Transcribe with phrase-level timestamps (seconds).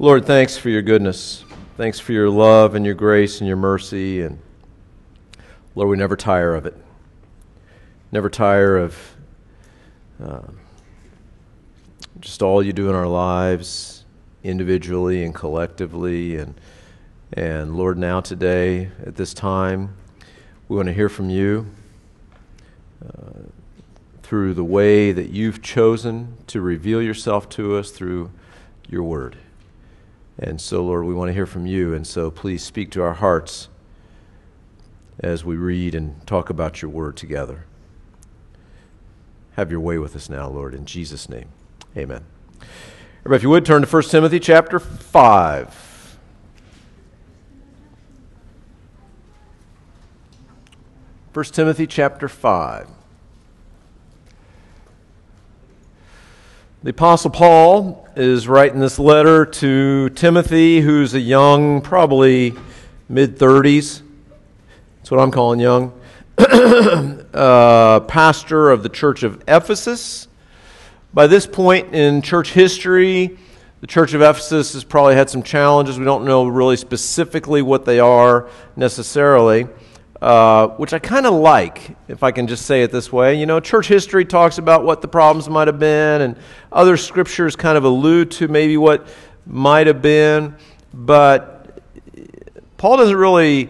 [0.00, 1.44] Lord, thanks for your goodness.
[1.76, 4.22] Thanks for your love and your grace and your mercy.
[4.22, 4.40] And
[5.76, 6.76] Lord, we never tire of it.
[8.10, 9.16] Never tire of
[10.20, 10.40] uh,
[12.18, 14.04] just all you do in our lives,
[14.42, 16.38] individually and collectively.
[16.38, 16.56] And,
[17.32, 19.94] and Lord, now today, at this time,
[20.66, 21.68] we want to hear from you
[23.00, 23.44] uh,
[24.24, 28.32] through the way that you've chosen to reveal yourself to us through
[28.88, 29.36] your word.
[30.38, 31.94] And so, Lord, we want to hear from you.
[31.94, 33.68] And so, please speak to our hearts
[35.20, 37.66] as we read and talk about your word together.
[39.52, 41.48] Have your way with us now, Lord, in Jesus' name.
[41.96, 42.24] Amen.
[43.20, 46.18] Everybody, if you would, turn to 1 Timothy chapter 5.
[51.32, 52.88] First Timothy chapter 5.
[56.84, 62.52] The Apostle Paul is writing this letter to Timothy, who's a young, probably
[63.08, 64.02] mid 30s.
[64.98, 65.98] That's what I'm calling young.
[66.36, 70.28] uh, pastor of the church of Ephesus.
[71.14, 73.38] By this point in church history,
[73.80, 75.98] the church of Ephesus has probably had some challenges.
[75.98, 79.68] We don't know really specifically what they are necessarily.
[80.24, 83.38] Uh, which I kind of like, if I can just say it this way.
[83.38, 86.38] You know, church history talks about what the problems might have been, and
[86.72, 89.06] other scriptures kind of allude to maybe what
[89.44, 90.56] might have been,
[90.94, 91.78] but
[92.78, 93.68] Paul doesn't really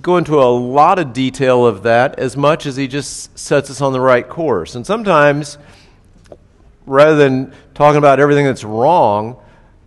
[0.00, 3.80] go into a lot of detail of that as much as he just sets us
[3.80, 4.76] on the right course.
[4.76, 5.58] And sometimes,
[6.86, 9.36] rather than talking about everything that's wrong,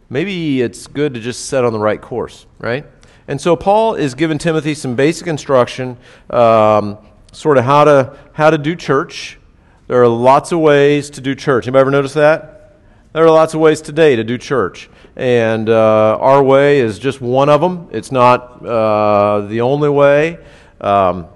[0.09, 2.85] maybe it's good to just set on the right course, right?
[3.31, 5.95] And so Paul is giving Timothy some basic instruction,
[6.31, 6.97] um,
[7.31, 9.39] sort of how to how to do church.
[9.87, 11.65] There are lots of ways to do church.
[11.65, 12.75] Anybody ever notice that?
[13.13, 17.21] There are lots of ways today to do church, and uh, our way is just
[17.21, 17.87] one of them.
[17.93, 20.37] It's not uh, the only way,
[20.81, 21.27] um,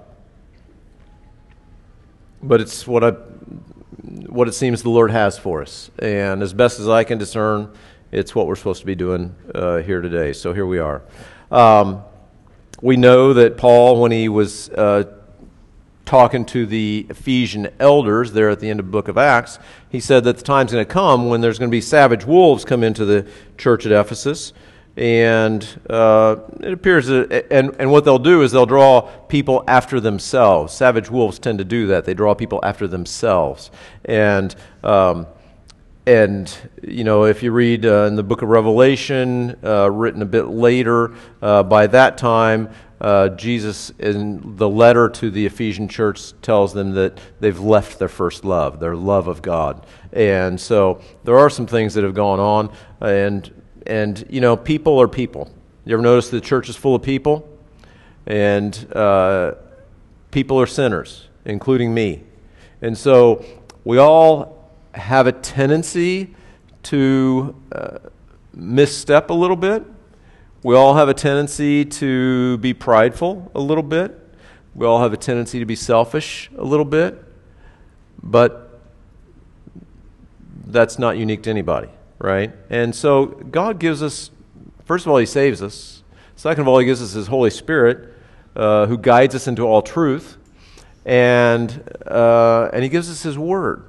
[2.42, 3.12] but it's what I
[4.28, 5.90] what it seems the Lord has for us.
[5.98, 7.72] And as best as I can discern,
[8.12, 10.34] it's what we're supposed to be doing uh, here today.
[10.34, 11.00] So here we are.
[11.50, 12.02] Um,
[12.82, 15.04] we know that Paul, when he was uh,
[16.04, 19.58] talking to the Ephesian elders there at the end of the book of Acts,
[19.88, 22.64] he said that the time's going to come when there's going to be savage wolves
[22.64, 23.26] come into the
[23.58, 24.52] church at Ephesus.
[24.96, 30.00] And uh, it appears that, and, and what they'll do is they'll draw people after
[30.00, 30.72] themselves.
[30.72, 32.06] Savage wolves tend to do that.
[32.06, 33.70] They draw people after themselves.
[34.06, 35.26] And um,
[36.06, 40.26] and you know if you read uh, in the book of revelation uh, written a
[40.26, 46.32] bit later uh, by that time uh, jesus in the letter to the ephesian church
[46.42, 49.84] tells them that they've left their first love their love of god.
[50.12, 53.52] And so there are some things that have gone on and
[53.86, 55.50] and you know people are people.
[55.84, 57.48] You ever notice the church is full of people?
[58.26, 59.54] And uh,
[60.30, 62.24] people are sinners including me.
[62.82, 63.44] And so
[63.84, 64.55] we all
[64.96, 66.34] have a tendency
[66.84, 67.98] to uh,
[68.54, 69.84] misstep a little bit.
[70.62, 74.18] We all have a tendency to be prideful a little bit.
[74.74, 77.22] We all have a tendency to be selfish a little bit.
[78.22, 78.80] But
[80.66, 82.52] that's not unique to anybody, right?
[82.70, 84.30] And so God gives us,
[84.84, 86.02] first of all, He saves us.
[86.34, 88.12] Second of all, He gives us His Holy Spirit
[88.56, 90.38] uh, who guides us into all truth.
[91.04, 93.84] And, uh, and He gives us His Word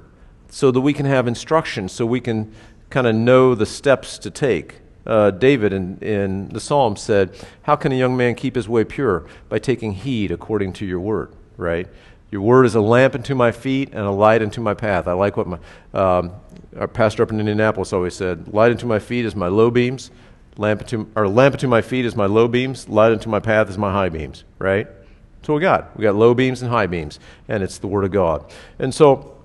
[0.48, 2.52] so that we can have instruction, so we can
[2.90, 4.76] kind of know the steps to take.
[5.06, 8.84] Uh, David in, in the Psalm said, How can a young man keep his way
[8.84, 9.26] pure?
[9.48, 11.88] By taking heed according to your word, right?
[12.30, 15.06] Your word is a lamp unto my feet and a light unto my path.
[15.06, 15.58] I like what my
[15.94, 16.32] um,
[16.78, 20.10] our pastor up in Indianapolis always said light unto my feet is my low beams,
[20.58, 23.70] lamp unto, or lamp unto my feet is my low beams, light unto my path
[23.70, 24.86] is my high beams, right?
[25.42, 25.96] So we got.
[25.96, 28.52] We got low beams and high beams, and it's the word of God.
[28.78, 29.37] And so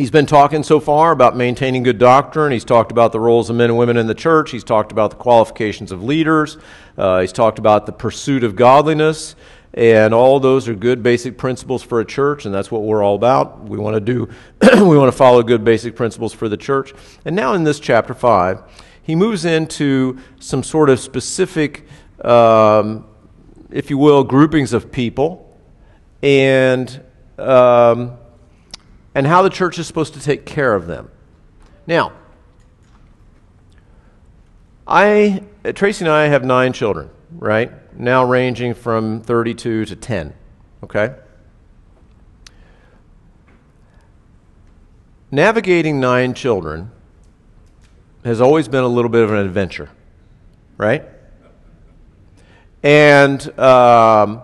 [0.00, 2.52] He's been talking so far about maintaining good doctrine.
[2.52, 4.50] He's talked about the roles of men and women in the church.
[4.50, 6.56] He's talked about the qualifications of leaders.
[6.96, 9.36] Uh, he's talked about the pursuit of godliness.
[9.74, 13.14] And all those are good basic principles for a church, and that's what we're all
[13.14, 13.68] about.
[13.68, 14.30] We want to do,
[14.62, 16.94] we want to follow good basic principles for the church.
[17.26, 18.62] And now in this chapter 5,
[19.02, 21.86] he moves into some sort of specific,
[22.24, 23.04] um,
[23.70, 25.54] if you will, groupings of people.
[26.22, 27.04] And.
[27.36, 28.16] Um,
[29.14, 31.10] and how the church is supposed to take care of them.
[31.86, 32.12] Now,
[34.86, 37.72] I Tracy and I have nine children, right?
[37.98, 40.34] Now ranging from 32 to 10,
[40.84, 41.14] okay?
[45.30, 46.90] Navigating nine children
[48.24, 49.90] has always been a little bit of an adventure,
[50.76, 51.04] right?
[52.82, 54.42] And um,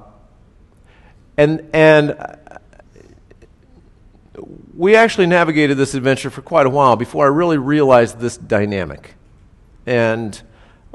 [1.36, 2.38] and and
[4.76, 9.14] we actually navigated this adventure for quite a while before I really realized this dynamic,
[9.86, 10.40] and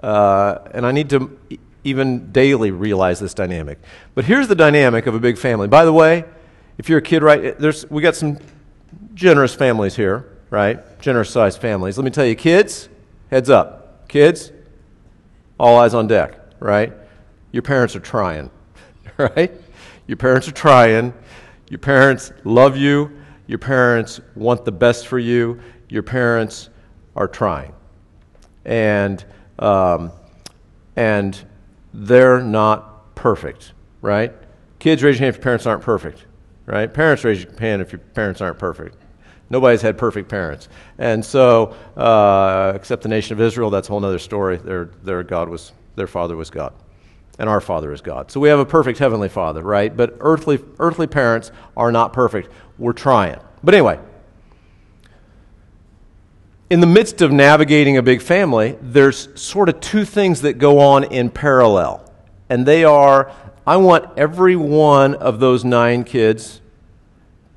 [0.01, 1.37] uh, and I need to
[1.83, 3.79] even daily realize this dynamic.
[4.13, 5.67] But here's the dynamic of a big family.
[5.67, 6.25] By the way,
[6.77, 7.57] if you're a kid, right?
[7.57, 8.37] There's we got some
[9.15, 10.99] generous families here, right?
[10.99, 11.97] Generous sized families.
[11.97, 12.87] Let me tell you, kids,
[13.31, 14.51] heads up, kids,
[15.59, 16.93] all eyes on deck, right?
[17.51, 18.51] Your parents are trying,
[19.17, 19.51] right?
[20.05, 21.13] Your parents are trying.
[21.69, 23.20] Your parents love you.
[23.51, 25.59] Your parents want the best for you.
[25.89, 26.69] Your parents
[27.17, 27.73] are trying.
[28.63, 29.25] And,
[29.59, 30.13] um,
[30.95, 31.37] and
[31.93, 34.31] they're not perfect, right?
[34.79, 36.27] Kids, raise your hand if your parents aren't perfect,
[36.65, 36.93] right?
[36.93, 38.95] Parents, raise your hand if your parents aren't perfect.
[39.49, 40.69] Nobody's had perfect parents.
[40.97, 44.55] And so, uh, except the nation of Israel, that's a whole other story.
[44.59, 46.73] Their, their God was, their father was God
[47.41, 48.29] and our Father is God.
[48.29, 49.97] So we have a perfect heavenly Father, right?
[49.97, 52.49] But earthly, earthly parents are not perfect.
[52.81, 53.39] We're trying.
[53.63, 53.99] But anyway,
[56.71, 60.79] in the midst of navigating a big family, there's sort of two things that go
[60.79, 62.11] on in parallel.
[62.49, 63.31] And they are
[63.67, 66.59] I want every one of those nine kids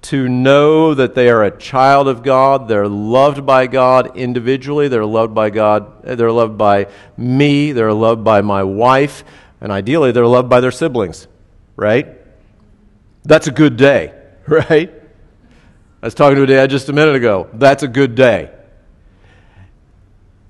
[0.03, 2.69] to know that they are a child of God.
[2.69, 4.88] They're loved by God individually.
[4.88, 6.03] They're loved by God.
[6.03, 7.73] They're loved by me.
[7.73, 9.25] They're loved by my wife.
[9.62, 11.27] And ideally, they're loved by their siblings,
[11.75, 12.06] right?
[13.25, 14.12] That's a good day,
[14.47, 14.93] right?
[16.05, 17.49] I was talking to a dad just a minute ago.
[17.55, 18.51] That's a good day.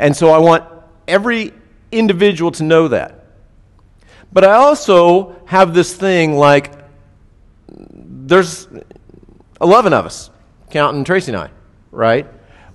[0.01, 0.65] And so I want
[1.07, 1.53] every
[1.93, 3.25] individual to know that.
[4.33, 6.73] But I also have this thing like
[7.69, 8.67] there's
[9.61, 10.29] 11 of us,
[10.71, 11.51] counting Tracy and I,
[11.93, 12.27] right?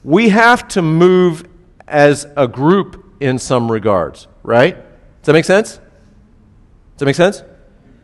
[0.05, 1.43] We have to move
[1.85, 4.75] as a group in some regards, right?
[4.77, 5.71] Does that make sense?
[5.71, 5.79] Does
[6.99, 7.43] that make sense?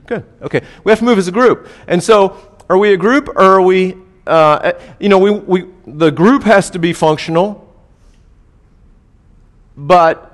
[0.05, 0.25] Good.
[0.41, 0.63] Okay.
[0.83, 1.69] We have to move as a group.
[1.87, 3.95] And so, are we a group or are we,
[4.27, 7.73] uh, you know, we, we, the group has to be functional,
[9.77, 10.31] but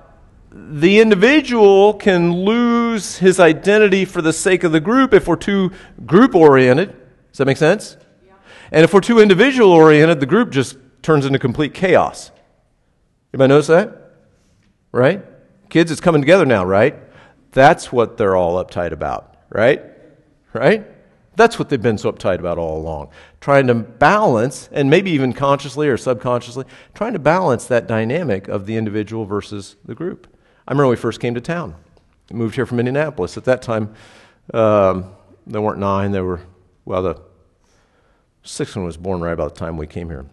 [0.52, 5.72] the individual can lose his identity for the sake of the group if we're too
[6.06, 6.90] group oriented.
[7.30, 7.98] Does that make sense?
[8.26, 8.34] Yeah.
[8.72, 12.32] And if we're too individual oriented, the group just turns into complete chaos.
[13.34, 13.98] Anybody notice that?
[14.92, 15.24] Right?
[15.70, 16.96] Kids, it's coming together now, right?
[17.54, 19.82] That's what they're all uptight about, right?
[20.54, 20.86] Right?
[21.36, 23.10] That's what they've been so uptight about all along.
[23.40, 28.66] Trying to balance, and maybe even consciously or subconsciously, trying to balance that dynamic of
[28.66, 30.28] the individual versus the group.
[30.68, 31.76] I remember when we first came to town.
[32.30, 33.38] We moved here from Indianapolis.
[33.38, 33.94] At that time,
[34.54, 35.12] um,
[35.48, 36.12] there weren't nine.
[36.12, 36.42] There were,
[36.86, 37.22] well, the
[38.44, 40.26] sixth one was born right about the time we came here,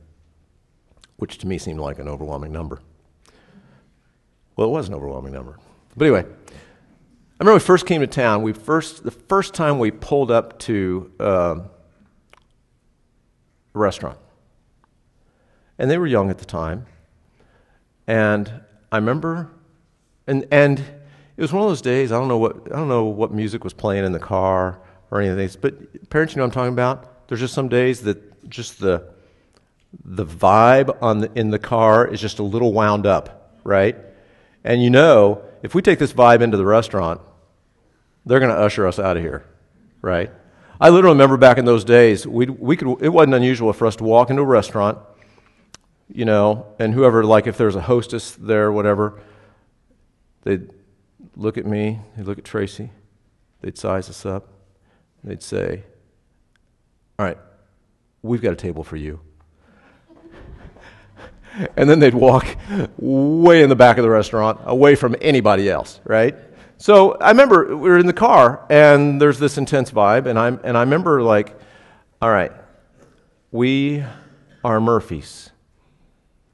[1.16, 2.80] which to me seemed like an overwhelming number.
[4.56, 5.58] Well, it was an overwhelming number.
[5.96, 6.26] But anyway,
[7.40, 10.58] I remember we first came to town, we first, the first time we pulled up
[10.60, 11.60] to uh,
[13.74, 14.18] a restaurant.
[15.78, 16.86] And they were young at the time.
[18.08, 18.50] And
[18.90, 19.52] I remember,
[20.26, 23.04] and, and it was one of those days, I don't know what, I don't know
[23.04, 24.80] what music was playing in the car
[25.12, 27.28] or anything, but parents, you know what I'm talking about?
[27.28, 29.06] There's just some days that just the,
[30.04, 33.96] the vibe on the, in the car is just a little wound up, right?
[34.64, 37.20] And you know, if we take this vibe into the restaurant,
[38.28, 39.44] they're going to usher us out of here,
[40.02, 40.30] right?
[40.80, 43.96] I literally remember back in those days, we we could, it wasn't unusual for us
[43.96, 44.98] to walk into a restaurant,
[46.12, 49.20] you know, and whoever, like if there's a hostess there, whatever,
[50.42, 50.70] they'd
[51.36, 52.90] look at me, they'd look at Tracy,
[53.62, 54.48] they'd size us up,
[55.24, 55.82] they'd say,
[57.18, 57.38] All right,
[58.22, 59.20] we've got a table for you.
[61.76, 62.46] and then they'd walk
[62.98, 66.36] way in the back of the restaurant, away from anybody else, right?
[66.80, 70.60] So I remember we were in the car, and there's this intense vibe, and, I'm,
[70.62, 71.58] and I remember, like,
[72.22, 72.52] all right,
[73.50, 74.04] we
[74.64, 75.50] are Murphys.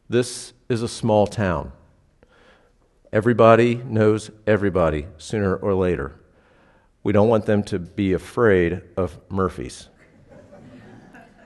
[0.08, 1.72] This is a small town.
[3.12, 6.18] Everybody knows everybody sooner or later.
[7.02, 9.88] We don't want them to be afraid of Murphys.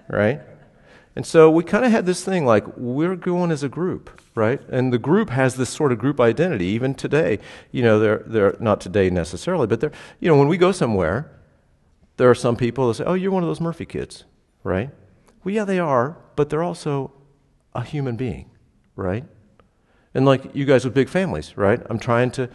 [0.09, 0.41] right?
[1.19, 4.61] And so we kind of had this thing like we're going as a group, right?
[4.69, 7.41] And the group has this sort of group identity even today.
[7.73, 11.37] You know, they're, they're not today necessarily, but they're, you know, when we go somewhere,
[12.19, 14.27] there are some people that say, oh, you're one of those Murphy kids,
[14.63, 14.91] right?
[15.43, 17.13] Well, yeah, they are, but they're also
[17.75, 18.53] a human being,
[18.95, 19.25] right?
[20.15, 21.83] And like you guys with big families, right?
[21.91, 22.49] I'm trying to,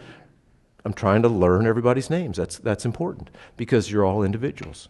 [0.86, 2.38] I'm trying to learn everybody's names.
[2.38, 3.28] That's, that's important
[3.58, 4.88] because you're all individuals,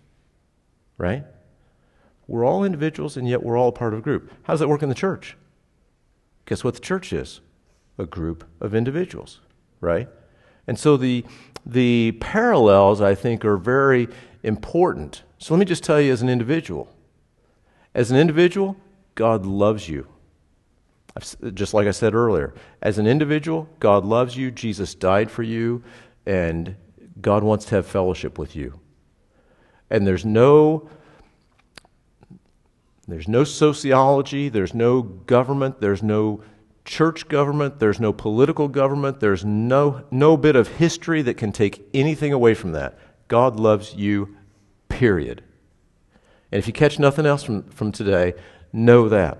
[0.96, 1.24] right?
[2.26, 4.30] We're all individuals, and yet we're all part of a group.
[4.44, 5.36] How does that work in the church?
[6.46, 7.40] Guess what the church is?
[7.98, 9.40] A group of individuals,
[9.80, 10.08] right?
[10.66, 11.24] And so the,
[11.64, 14.08] the parallels, I think, are very
[14.42, 15.22] important.
[15.38, 16.88] So let me just tell you as an individual.
[17.94, 18.76] As an individual,
[19.14, 20.06] God loves you.
[21.52, 24.50] Just like I said earlier, as an individual, God loves you.
[24.50, 25.84] Jesus died for you,
[26.26, 26.74] and
[27.20, 28.80] God wants to have fellowship with you.
[29.90, 30.88] And there's no
[33.12, 36.42] there's no sociology, there's no government, there's no
[36.84, 41.86] church government, there's no political government, there's no, no bit of history that can take
[41.92, 42.98] anything away from that.
[43.28, 44.36] God loves you,
[44.88, 45.42] period.
[46.52, 48.34] And if you catch nothing else from, from today,
[48.72, 49.38] know that.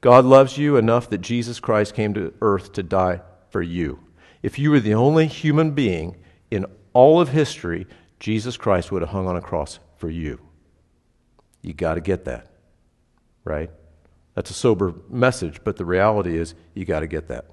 [0.00, 4.00] God loves you enough that Jesus Christ came to earth to die for you.
[4.42, 6.16] If you were the only human being
[6.50, 7.86] in all of history,
[8.20, 10.40] Jesus Christ would have hung on a cross for you.
[11.62, 12.48] You got to get that,
[13.44, 13.70] right?
[14.34, 17.46] That's a sober message, but the reality is you got to get that.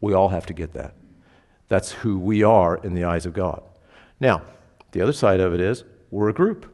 [0.00, 0.94] We all have to get that.
[1.68, 3.62] That's who we are in the eyes of God.
[4.20, 4.42] Now,
[4.92, 6.66] the other side of it is we're a group,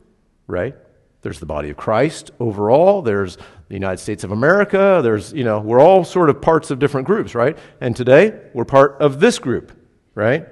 [0.46, 0.76] right?
[1.22, 3.36] There's the body of Christ overall, there's
[3.68, 7.06] the United States of America, there's, you know, we're all sort of parts of different
[7.06, 7.56] groups, right?
[7.80, 9.72] And today we're part of this group,
[10.14, 10.46] right?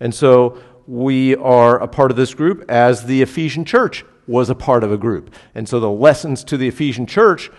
[0.00, 4.54] And so we are a part of this group as the Ephesian church was a
[4.54, 5.34] part of a group.
[5.54, 7.50] And so the lessons to the Ephesian church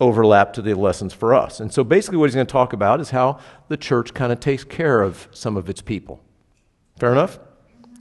[0.00, 1.60] overlap to the lessons for us.
[1.60, 4.40] And so basically, what he's going to talk about is how the church kind of
[4.40, 6.20] takes care of some of its people.
[6.98, 7.38] Fair enough?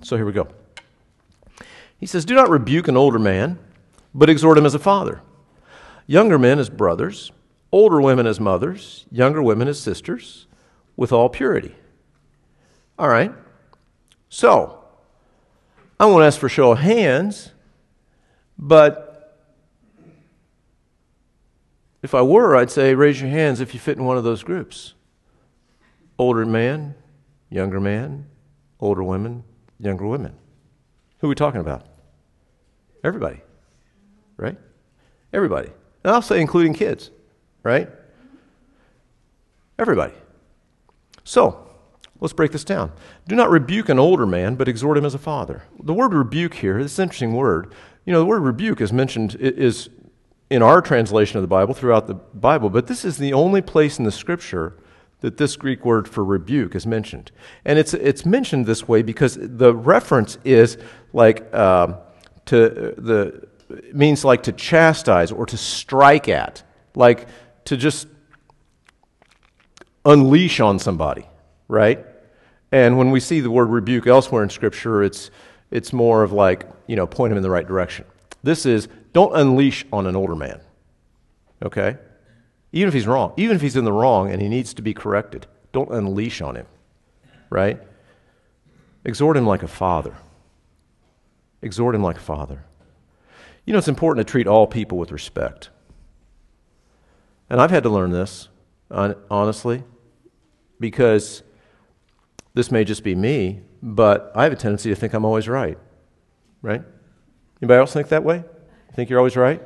[0.01, 0.47] So here we go.
[1.97, 3.59] He says, Do not rebuke an older man,
[4.13, 5.21] but exhort him as a father,
[6.07, 7.31] younger men as brothers,
[7.71, 10.47] older women as mothers, younger women as sisters,
[10.97, 11.75] with all purity.
[12.97, 13.31] All right.
[14.29, 14.83] So,
[15.99, 17.51] I won't ask for show of hands,
[18.61, 19.11] but
[22.03, 24.43] if I were, I'd say, raise your hands if you fit in one of those
[24.43, 24.93] groups
[26.17, 26.93] older man,
[27.49, 28.27] younger man,
[28.79, 29.43] older women,
[29.79, 30.35] younger women.
[31.17, 31.85] Who are we talking about?
[33.03, 33.41] Everybody,
[34.37, 34.57] right?
[35.33, 35.69] Everybody.
[36.03, 37.09] And I'll say, including kids,
[37.63, 37.89] right?
[39.79, 40.13] Everybody.
[41.23, 41.67] So,
[42.19, 42.91] let's break this down.
[43.27, 45.63] Do not rebuke an older man, but exhort him as a father.
[45.81, 47.73] The word rebuke here, this is an interesting word.
[48.05, 49.89] You know, the word rebuke is mentioned, is
[50.49, 53.99] in our translation of the Bible throughout the Bible, but this is the only place
[53.99, 54.75] in the scripture
[55.21, 57.31] that this Greek word for rebuke is mentioned.
[57.63, 60.77] And it's, it's mentioned this way because the reference is
[61.13, 61.95] like um,
[62.45, 63.47] to the,
[63.93, 66.63] means like to chastise or to strike at,
[66.95, 67.27] like
[67.65, 68.07] to just
[70.03, 71.27] unleash on somebody,
[71.67, 72.03] right?
[72.71, 75.29] And when we see the word rebuke elsewhere in Scripture, it's,
[75.71, 78.05] it's more of like, you know, point him in the right direction.
[78.43, 80.61] This is don't unleash on an older man.
[81.63, 81.97] Okay?
[82.71, 84.93] Even if he's wrong, even if he's in the wrong and he needs to be
[84.93, 86.65] corrected, don't unleash on him.
[87.49, 87.81] Right?
[89.03, 90.15] Exhort him like a father.
[91.61, 92.65] Exhort him like a father.
[93.65, 95.69] You know, it's important to treat all people with respect.
[97.49, 98.47] And I've had to learn this,
[98.89, 99.83] honestly,
[100.79, 101.43] because
[102.53, 105.77] this may just be me, but I have a tendency to think I'm always right.
[106.61, 106.81] Right?
[107.61, 108.43] Anybody else think that way?
[108.93, 109.61] Think you're always right?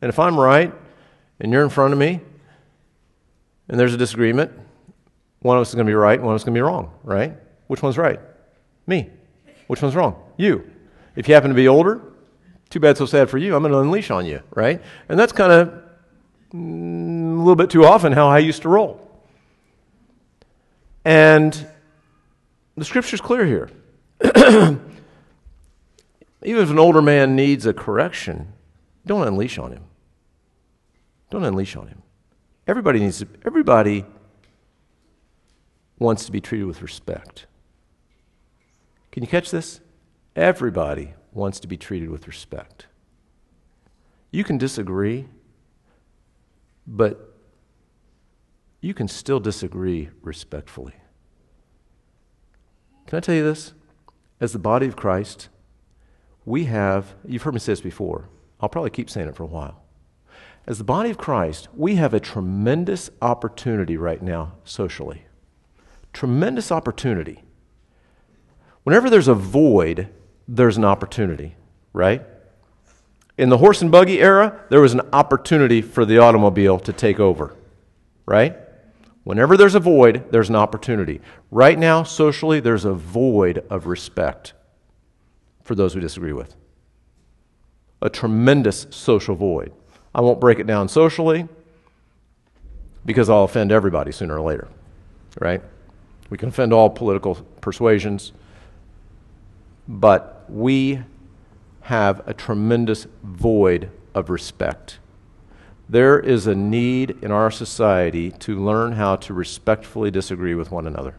[0.00, 0.72] And if I'm right
[1.40, 2.20] and you're in front of me
[3.68, 4.52] and there's a disagreement,
[5.40, 6.62] one of us is going to be right, one of us is going to be
[6.62, 7.36] wrong, right?
[7.66, 8.20] Which one's right?
[8.86, 9.10] Me.
[9.66, 10.22] Which one's wrong?
[10.36, 10.70] You.
[11.16, 12.02] If you happen to be older,
[12.70, 13.54] too bad, so sad for you.
[13.54, 14.80] I'm going to unleash on you, right?
[15.08, 15.68] And that's kind of
[16.54, 18.98] mm, a little bit too often how I used to roll.
[21.04, 21.66] And
[22.82, 23.70] the scripture's clear here.
[24.24, 24.80] Even
[26.42, 28.52] if an older man needs a correction,
[29.06, 29.84] don't unleash on him.
[31.30, 32.02] Don't unleash on him.
[32.66, 34.04] Everybody needs to, everybody
[36.00, 37.46] wants to be treated with respect.
[39.12, 39.80] Can you catch this?
[40.34, 42.86] Everybody wants to be treated with respect.
[44.32, 45.28] You can disagree,
[46.84, 47.32] but
[48.80, 50.94] you can still disagree respectfully.
[53.12, 53.74] Can I tell you this?
[54.40, 55.50] As the body of Christ,
[56.46, 59.48] we have, you've heard me say this before, I'll probably keep saying it for a
[59.48, 59.82] while.
[60.66, 65.26] As the body of Christ, we have a tremendous opportunity right now socially.
[66.14, 67.44] Tremendous opportunity.
[68.84, 70.08] Whenever there's a void,
[70.48, 71.54] there's an opportunity,
[71.92, 72.24] right?
[73.36, 77.20] In the horse and buggy era, there was an opportunity for the automobile to take
[77.20, 77.54] over,
[78.24, 78.56] right?
[79.24, 81.20] Whenever there's a void, there's an opportunity.
[81.50, 84.52] Right now, socially, there's a void of respect
[85.62, 86.56] for those we disagree with.
[88.00, 89.72] A tremendous social void.
[90.14, 91.48] I won't break it down socially
[93.06, 94.68] because I'll offend everybody sooner or later,
[95.40, 95.62] right?
[96.28, 98.32] We can offend all political persuasions.
[99.86, 101.00] But we
[101.82, 104.98] have a tremendous void of respect.
[105.92, 110.86] There is a need in our society to learn how to respectfully disagree with one
[110.86, 111.16] another.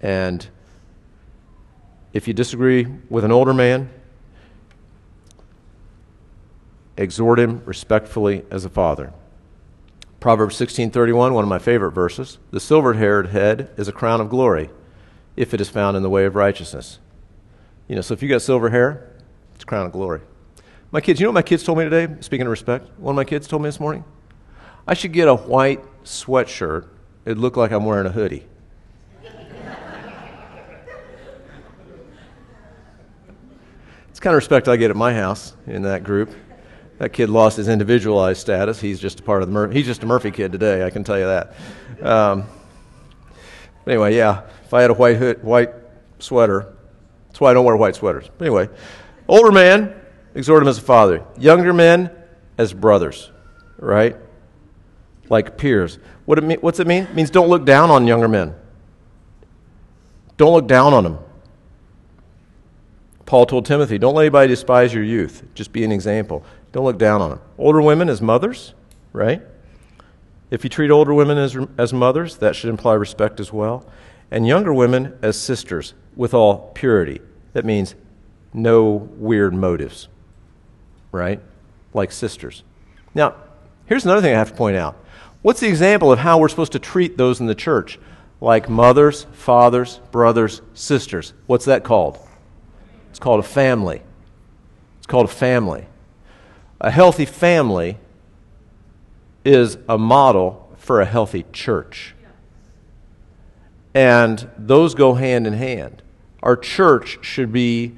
[0.00, 0.48] And
[2.14, 3.90] if you disagree with an older man,
[6.96, 9.12] exhort him respectfully as a father.
[10.20, 12.38] Proverbs 16:31, one of my favorite verses.
[12.50, 14.70] The silver-haired head is a crown of glory
[15.36, 16.98] if it is found in the way of righteousness.
[17.88, 19.06] You know, so if you got silver hair,
[19.54, 20.22] it's a crown of glory.
[20.90, 22.08] My kids, you know what my kids told me today?
[22.20, 24.04] Speaking of respect, one of my kids told me this morning,
[24.86, 26.88] I should get a white sweatshirt.
[27.26, 28.46] It'd look like I'm wearing a hoodie.
[34.08, 36.30] it's kind of respect I get at my house in that group.
[36.96, 38.80] That kid lost his individualized status.
[38.80, 40.86] He's just a part of the Mur- he's just a Murphy kid today.
[40.86, 41.54] I can tell you that.
[42.02, 42.44] Um,
[43.86, 44.44] anyway, yeah.
[44.64, 45.70] If I had a white hood, white
[46.18, 46.74] sweater,
[47.26, 48.30] that's why I don't wear white sweaters.
[48.38, 48.70] But anyway,
[49.28, 49.94] older man,
[50.34, 51.24] exhort him as a father.
[51.38, 52.10] Younger men
[52.56, 53.30] as brothers,
[53.78, 54.16] right?
[55.28, 55.98] Like peers.
[56.24, 57.04] What it mean, what's it mean?
[57.04, 58.54] It means don't look down on younger men.
[60.36, 61.18] Don't look down on them.
[63.26, 65.42] Paul told Timothy, don't let anybody despise your youth.
[65.54, 66.44] Just be an example.
[66.72, 67.40] Don't look down on them.
[67.58, 68.72] Older women as mothers,
[69.12, 69.42] right?
[70.50, 73.86] If you treat older women as, as mothers, that should imply respect as well.
[74.30, 77.20] And younger women as sisters with all purity.
[77.52, 77.94] That means
[78.54, 80.08] no weird motives,
[81.12, 81.40] right?
[81.94, 82.62] Like sisters.
[83.14, 83.34] Now,
[83.86, 84.96] here's another thing I have to point out.
[85.42, 87.98] What's the example of how we're supposed to treat those in the church?
[88.40, 91.32] Like mothers, fathers, brothers, sisters.
[91.46, 92.18] What's that called?
[93.10, 94.02] It's called a family.
[94.98, 95.86] It's called a family.
[96.80, 97.98] A healthy family
[99.44, 102.14] is a model for a healthy church.
[103.94, 106.02] And those go hand in hand.
[106.42, 107.96] Our church should be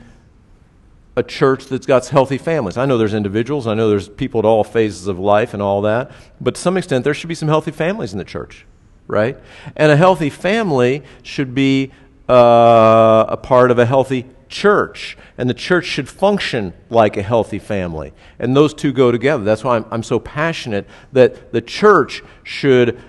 [1.21, 2.77] a church that's got healthy families.
[2.77, 5.83] I know there's individuals, I know there's people at all phases of life and all
[5.83, 8.67] that, but to some extent, there should be some healthy families in the church,
[9.07, 9.39] right?
[9.77, 11.93] And a healthy family should be
[12.29, 17.59] uh, a part of a healthy church, and the church should function like a healthy
[17.59, 18.13] family.
[18.39, 19.45] And those two go together.
[19.45, 23.01] That's why I'm, I'm so passionate that the church should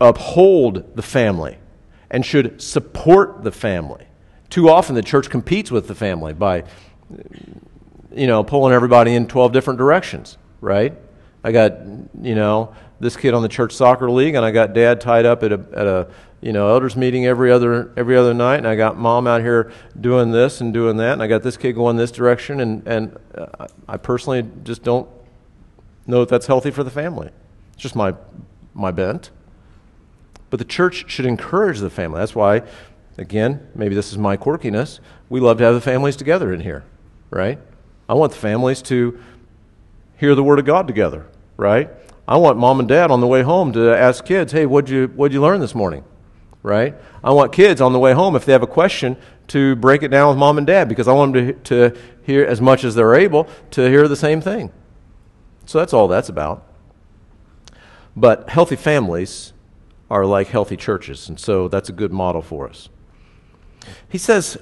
[0.00, 1.58] uphold the family
[2.10, 4.06] and should support the family.
[4.48, 6.64] Too often, the church competes with the family by,
[8.14, 10.94] you know, pulling everybody in 12 different directions, right?
[11.44, 11.78] I got,
[12.20, 15.42] you know, this kid on the church soccer league, and I got dad tied up
[15.42, 16.08] at a, at a
[16.42, 19.72] you know, elders meeting every other every other night, and I got mom out here
[19.98, 23.16] doing this and doing that, and I got this kid going this direction, and and
[23.36, 25.08] uh, I personally just don't
[26.06, 27.30] know if that's healthy for the family.
[27.72, 28.14] It's just my
[28.74, 29.30] my bent.
[30.50, 32.18] But the church should encourage the family.
[32.18, 32.62] That's why,
[33.16, 34.98] again, maybe this is my quirkiness.
[35.30, 36.84] We love to have the families together in here,
[37.32, 37.58] right?
[38.08, 39.18] I want the families to
[40.18, 41.90] hear the word of God together, right?
[42.28, 45.08] I want mom and dad on the way home to ask kids, "Hey, what'd you
[45.08, 46.04] what'd you learn this morning?"
[46.62, 46.94] right?
[47.24, 49.16] I want kids on the way home, if they have a question,
[49.48, 52.44] to break it down with mom and dad because I want them to, to hear
[52.44, 54.70] as much as they're able to hear the same thing.
[55.66, 56.66] So that's all that's about.
[58.14, 59.52] But healthy families
[60.10, 62.88] are like healthy churches, and so that's a good model for us.
[64.08, 64.58] He says,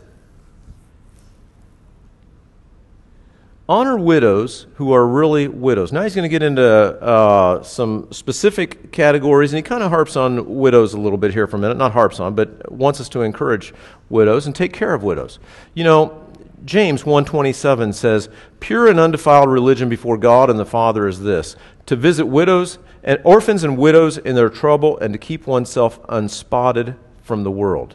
[3.70, 5.92] honor widows who are really widows.
[5.92, 10.16] Now he's going to get into uh, some specific categories, and he kind of harps
[10.16, 11.76] on widows a little bit here for a minute.
[11.76, 13.72] Not harps on, but wants us to encourage
[14.08, 15.38] widows and take care of widows.
[15.74, 16.26] You know,
[16.64, 18.28] James 1:27 says,
[18.58, 21.54] "Pure and undefiled religion before God and the Father is this:
[21.86, 26.96] to visit widows and orphans and widows in their trouble, and to keep oneself unspotted
[27.22, 27.94] from the world."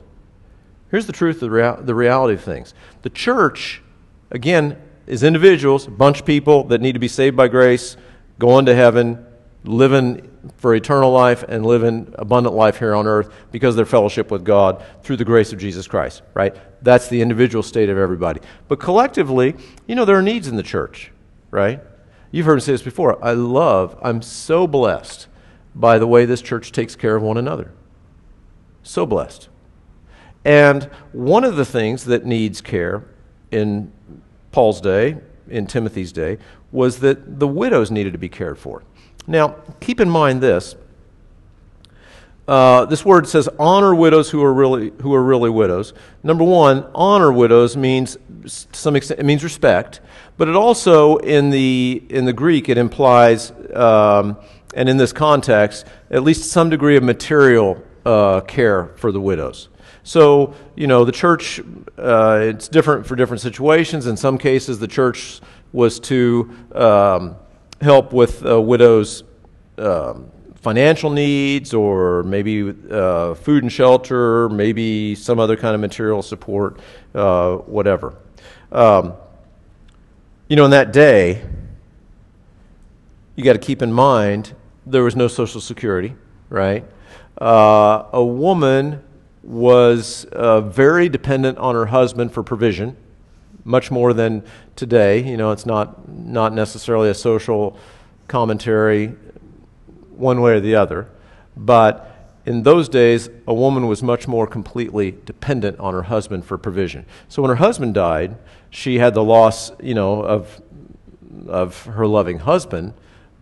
[0.89, 3.83] Here's the truth of the, rea- the reality of things: the church,
[4.31, 7.97] again, is individuals, a bunch of people that need to be saved by grace,
[8.39, 9.25] going to heaven,
[9.63, 14.31] living for eternal life, and living abundant life here on earth because of their fellowship
[14.31, 16.55] with God through the grace of Jesus Christ, right?
[16.83, 18.41] That's the individual state of everybody.
[18.67, 19.55] But collectively,
[19.87, 21.11] you know, there are needs in the church,
[21.51, 21.81] right?
[22.31, 23.23] You've heard me say this before.
[23.23, 25.27] I love, I'm so blessed
[25.73, 27.71] by the way this church takes care of one another.
[28.83, 29.49] So blessed.
[30.43, 33.03] And one of the things that needs care
[33.51, 33.91] in
[34.55, 35.17] Paul's day,
[35.49, 36.37] in Timothy's day,
[36.71, 38.83] was that the widows needed to be cared for.
[39.27, 40.77] Now, keep in mind this.
[42.47, 45.93] Uh, this word says honor widows who are really who are really widows.
[46.23, 49.99] Number one, honor widows means some extent it means respect,
[50.37, 54.37] but it also in the in the Greek it implies um,
[54.73, 59.67] and in this context at least some degree of material uh, care for the widows.
[60.04, 61.60] So, you know, the church,
[61.98, 64.08] uh, it's different for different situations.
[64.08, 65.41] In some cases, the church
[65.74, 67.36] was to um,
[67.82, 69.24] help with uh, widows'
[69.78, 76.21] um, financial needs or maybe uh, food and shelter, maybe some other kind of material
[76.21, 76.80] support,
[77.13, 78.15] uh, whatever.
[78.71, 79.13] Um,
[80.48, 81.43] you know, in that day,
[83.36, 86.15] you got to keep in mind there was no Social Security,
[86.50, 86.86] right?
[87.39, 89.04] Uh, a woman
[89.45, 92.97] was uh, very dependent on her husband for provision,
[93.63, 94.43] much more than
[94.75, 95.23] today.
[95.23, 97.77] You know, it's not, not necessarily a social
[98.27, 99.15] commentary
[100.10, 101.10] one way or the other.
[101.55, 102.12] But
[102.45, 107.05] in those days, a woman was much more completely dependent on her husband for provision.
[107.27, 108.38] So when her husband died,
[108.69, 110.62] she had the loss, you know, of,
[111.47, 112.93] of her loving husband,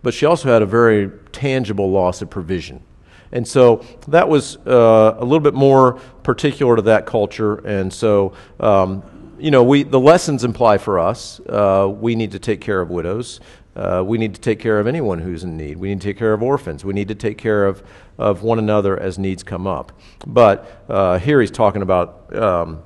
[0.02, 2.82] but she also had a very tangible loss of provision.
[3.34, 7.56] And so that was uh, a little bit more particular to that culture.
[7.66, 9.02] And so, um,
[9.38, 12.88] you know, we, the lessons imply for us uh, we need to take care of
[12.90, 13.40] widows.
[13.76, 15.76] Uh, we need to take care of anyone who's in need.
[15.76, 16.84] We need to take care of orphans.
[16.84, 17.82] We need to take care of,
[18.18, 19.92] of one another as needs come up.
[20.26, 22.84] But uh, here he's talking about um,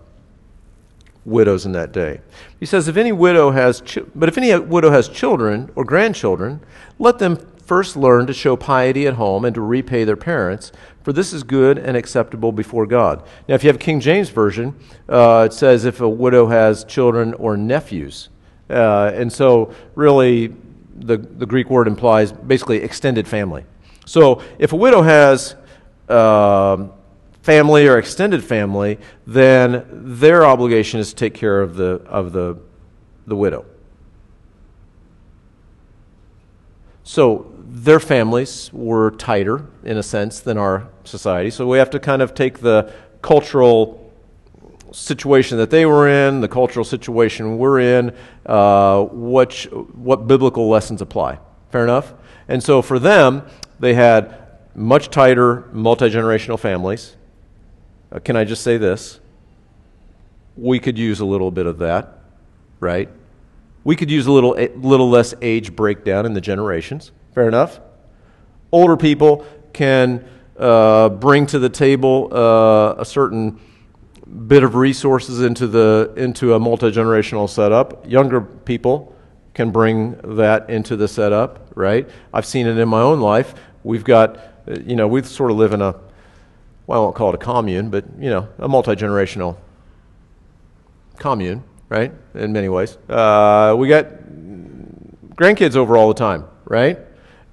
[1.26, 2.22] widows in that day.
[2.58, 6.60] He says, if any widow has, chi- but if any widow has children or grandchildren,
[6.98, 11.12] let them first learn to show piety at home and to repay their parents, for
[11.12, 13.22] this is good and acceptable before God.
[13.46, 14.74] Now, if you have a King James Version,
[15.06, 18.30] uh, it says if a widow has children or nephews.
[18.70, 20.54] Uh, and so, really,
[20.96, 23.64] the, the Greek word implies basically extended family.
[24.06, 25.54] So, if a widow has
[26.08, 26.90] um,
[27.42, 32.58] family or extended family, then their obligation is to take care of the, of the,
[33.26, 33.66] the widow.
[37.08, 41.50] So their families were tighter, in a sense, than our society.
[41.50, 44.10] So we have to kind of take the cultural
[44.90, 49.54] situation that they were in, the cultural situation we're in, uh, what,
[49.94, 51.38] what biblical lessons apply.
[51.70, 52.14] Fair enough?
[52.48, 53.46] And so for them,
[53.78, 54.34] they had
[54.74, 57.16] much tighter multi generational families.
[58.10, 59.20] Uh, can I just say this?
[60.56, 62.20] We could use a little bit of that,
[62.80, 63.10] right?
[63.84, 67.12] We could use a little, a little less age breakdown in the generations.
[67.34, 67.80] Fair enough?
[68.72, 70.24] Older people can
[70.58, 73.60] uh, bring to the table uh, a certain
[74.46, 78.08] bit of resources into, the, into a multi generational setup.
[78.08, 79.14] Younger people
[79.54, 82.08] can bring that into the setup, right?
[82.32, 83.54] I've seen it in my own life.
[83.82, 84.38] We've got,
[84.84, 85.94] you know, we sort of live in a,
[86.86, 89.56] well, I won't call it a commune, but, you know, a multi generational
[91.18, 92.12] commune, right?
[92.34, 92.96] In many ways.
[93.08, 94.06] Uh, we got
[95.34, 96.98] grandkids over all the time, right?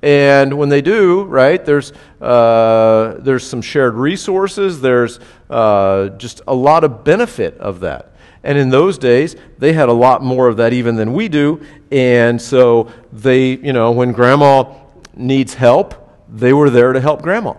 [0.01, 6.53] And when they do, right, there's, uh, there's some shared resources, there's uh, just a
[6.53, 8.11] lot of benefit of that.
[8.43, 11.65] And in those days, they had a lot more of that even than we do.
[11.91, 14.75] And so they, you know, when grandma
[15.15, 15.95] needs help,
[16.29, 17.55] they were there to help grandma.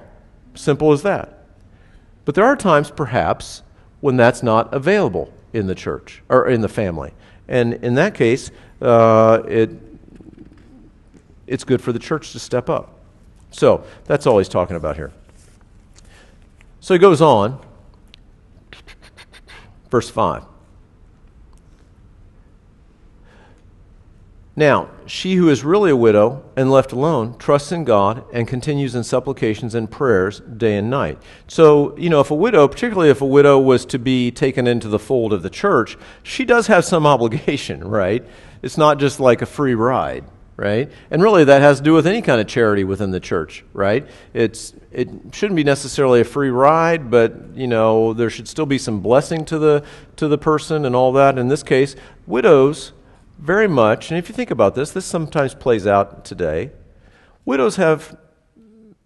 [0.54, 1.44] Simple as that.
[2.24, 3.62] But there are times, perhaps,
[4.00, 7.12] when that's not available in the church or in the family.
[7.48, 9.70] And in that case, uh, it,
[11.46, 12.98] it's good for the church to step up.
[13.50, 15.12] So that's all he's talking about here.
[16.80, 17.60] So he goes on,
[19.90, 20.44] verse 5.
[24.58, 28.94] Now, she who is really a widow and left alone trusts in God and continues
[28.94, 31.18] in supplications and prayers day and night.
[31.46, 34.88] So, you know, if a widow, particularly if a widow was to be taken into
[34.88, 38.24] the fold of the church, she does have some obligation, right?
[38.62, 40.24] It's not just like a free ride,
[40.56, 40.90] right?
[41.10, 44.06] And really that has to do with any kind of charity within the church, right?
[44.32, 48.78] It's it shouldn't be necessarily a free ride, but, you know, there should still be
[48.78, 49.84] some blessing to the
[50.16, 51.38] to the person and all that.
[51.38, 51.94] In this case,
[52.26, 52.92] widows
[53.38, 56.70] very much, and if you think about this, this sometimes plays out today.
[57.44, 58.16] Widows have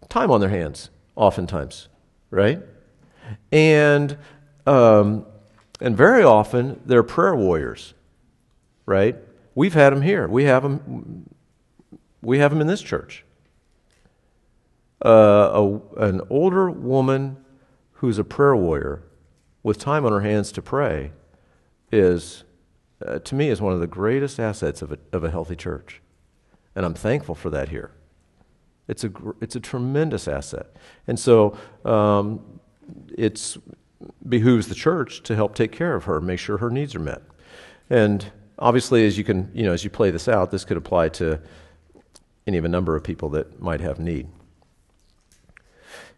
[0.08, 1.88] time on their hands, oftentimes,
[2.30, 2.60] right?
[3.50, 4.16] And
[4.66, 5.26] um,
[5.80, 7.94] and very often they're prayer warriors,
[8.86, 9.16] right?
[9.56, 10.28] We've had them here.
[10.28, 11.28] We have them.
[12.22, 13.24] We have them in this church.
[15.04, 15.08] Uh,
[15.98, 17.38] a, an older woman
[17.92, 19.02] who's a prayer warrior
[19.62, 21.12] with time on her hands to pray
[21.90, 22.44] is
[23.04, 26.00] uh, to me, is one of the greatest assets of a, of a healthy church.
[26.74, 27.92] And I'm thankful for that here.
[28.88, 30.66] It's a, it's a tremendous asset.
[31.06, 32.60] And so um,
[33.16, 33.56] it
[34.28, 37.22] behooves the church to help take care of her, make sure her needs are met.
[37.88, 41.08] And obviously, as you can, you know, as you play this out, this could apply
[41.10, 41.40] to
[42.50, 44.26] any of a number of people that might have need.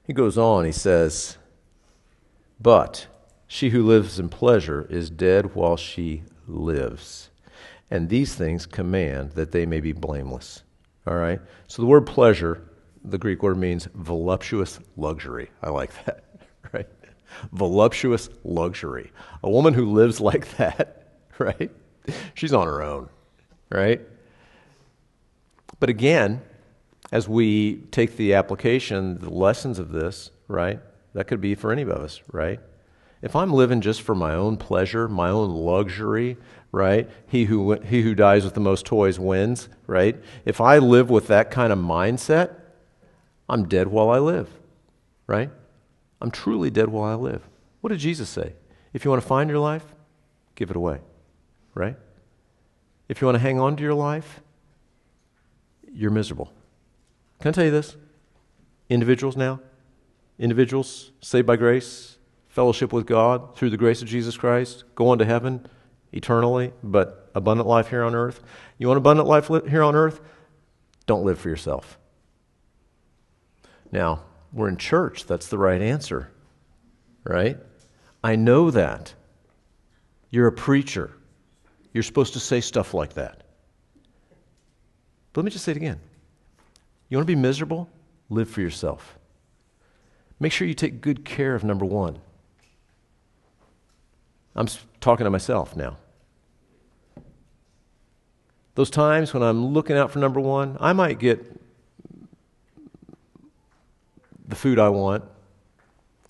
[0.06, 1.36] He goes on, he says,
[2.58, 3.06] But
[3.46, 7.28] she who lives in pleasure is dead while she lives.
[7.90, 10.62] And these things command that they may be blameless.
[11.06, 11.38] All right?
[11.68, 12.62] So the word pleasure,
[13.04, 15.50] the Greek word means voluptuous luxury.
[15.62, 16.24] I like that,
[16.72, 16.88] right?
[17.52, 19.12] Voluptuous luxury.
[19.42, 21.70] A woman who lives like that, right?
[22.32, 23.10] She's on her own,
[23.70, 24.00] right?
[25.82, 26.42] But again,
[27.10, 30.78] as we take the application, the lessons of this, right?
[31.12, 32.60] That could be for any of us, right?
[33.20, 36.36] If I'm living just for my own pleasure, my own luxury,
[36.70, 37.10] right?
[37.26, 40.14] He who, he who dies with the most toys wins, right?
[40.44, 42.54] If I live with that kind of mindset,
[43.48, 44.48] I'm dead while I live,
[45.26, 45.50] right?
[46.20, 47.42] I'm truly dead while I live.
[47.80, 48.52] What did Jesus say?
[48.92, 49.84] If you want to find your life,
[50.54, 51.00] give it away,
[51.74, 51.96] right?
[53.08, 54.42] If you want to hang on to your life,
[55.92, 56.52] you're miserable.
[57.40, 57.96] Can I tell you this?
[58.88, 59.60] Individuals now,
[60.38, 65.18] individuals saved by grace, fellowship with God through the grace of Jesus Christ, go on
[65.18, 65.66] to heaven
[66.12, 68.42] eternally, but abundant life here on earth.
[68.78, 70.20] You want abundant life here on earth?
[71.06, 71.98] Don't live for yourself.
[73.90, 75.26] Now, we're in church.
[75.26, 76.30] That's the right answer,
[77.24, 77.58] right?
[78.22, 79.14] I know that.
[80.30, 81.10] You're a preacher.
[81.92, 83.41] You're supposed to say stuff like that.
[85.32, 86.00] But let me just say it again.
[87.08, 87.88] You want to be miserable?
[88.28, 89.18] Live for yourself.
[90.40, 92.18] Make sure you take good care of number one.
[94.54, 94.68] I'm
[95.00, 95.96] talking to myself now.
[98.74, 101.44] Those times when I'm looking out for number one, I might get
[104.48, 105.24] the food I want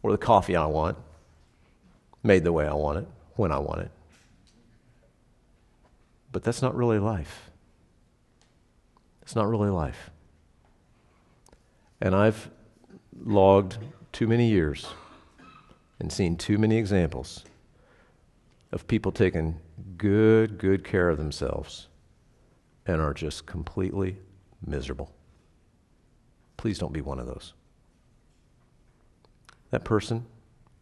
[0.03, 0.97] or the coffee I want,
[2.23, 3.91] made the way I want it, when I want it.
[6.33, 7.52] But that's not really life.
[9.23, 10.11] It's not really life.
[12.01, 12.51] And I've
[13.25, 13.79] logged
[14.11, 14.87] too many years
[16.01, 17.45] and seen too many examples
[18.73, 19.61] of people taking
[19.97, 21.89] good, good care of themselves
[22.87, 24.17] and are just completely
[24.67, 25.13] miserable.
[26.57, 27.55] Please don't be one of those.
[29.71, 30.27] That person,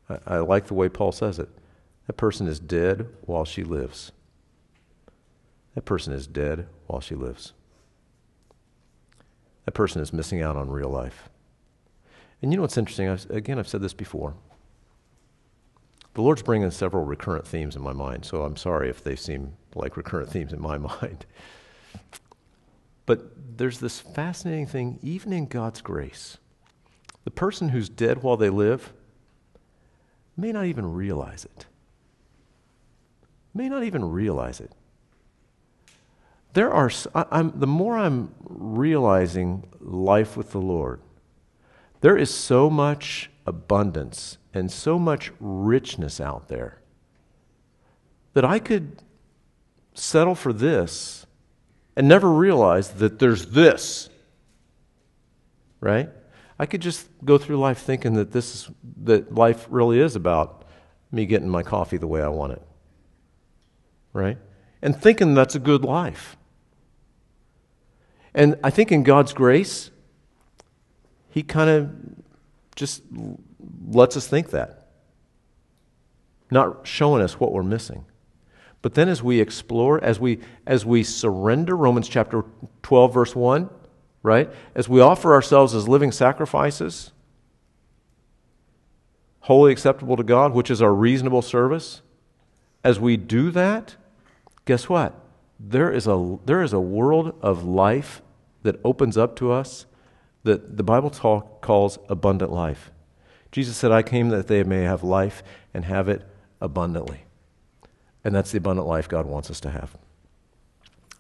[0.09, 1.49] I, I, like the way Paul says it,
[2.07, 4.13] that person is dead while she lives.
[5.75, 7.53] That person is dead while she lives
[9.71, 11.29] that person is missing out on real life.
[12.43, 13.09] And you know what's interesting?
[13.09, 14.35] I've, again, I've said this before.
[16.15, 19.53] The Lord's bringing several recurrent themes in my mind, so I'm sorry if they seem
[19.77, 21.25] like recurrent themes in my mind.
[23.07, 26.39] But there's this fascinating thing, even in God's grace.
[27.23, 28.93] The person who's dead while they live
[30.37, 31.67] may not even realize it.
[33.55, 34.73] May not even realize it
[36.53, 41.01] there are, I'm, the more I'm realizing life with the Lord,
[42.01, 46.81] there is so much abundance and so much richness out there
[48.33, 49.03] that I could
[49.95, 51.27] settle for this
[51.97, 54.09] and never realize that there's this.
[55.81, 56.11] Right?
[56.59, 58.71] I could just go through life thinking that this is,
[59.03, 60.65] that life really is about
[61.11, 62.63] me getting my coffee the way I want it.
[64.13, 64.39] Right?
[64.83, 66.37] And thinking that's a good life.
[68.35, 69.91] And I think in God's grace,
[71.31, 71.91] He kind of
[72.77, 73.03] just
[73.85, 74.89] lets us think that,
[76.51, 78.05] not showing us what we're missing.
[78.83, 82.45] But then as we explore, as we, as we surrender, Romans chapter
[82.83, 83.69] 12, verse 1,
[84.23, 84.51] right?
[84.75, 87.13] As we offer ourselves as living sacrifices,
[89.41, 92.01] wholly acceptable to God, which is our reasonable service,
[92.83, 93.97] as we do that,
[94.65, 95.20] guess what?
[95.63, 98.23] There is a, there is a world of life
[98.63, 99.85] that opens up to us
[100.43, 102.91] that the Bible talk, calls abundant life.
[103.53, 105.43] Jesus said, I came that they may have life
[105.75, 106.23] and have it
[106.61, 107.25] abundantly.
[108.25, 109.97] And that's the abundant life God wants us to have.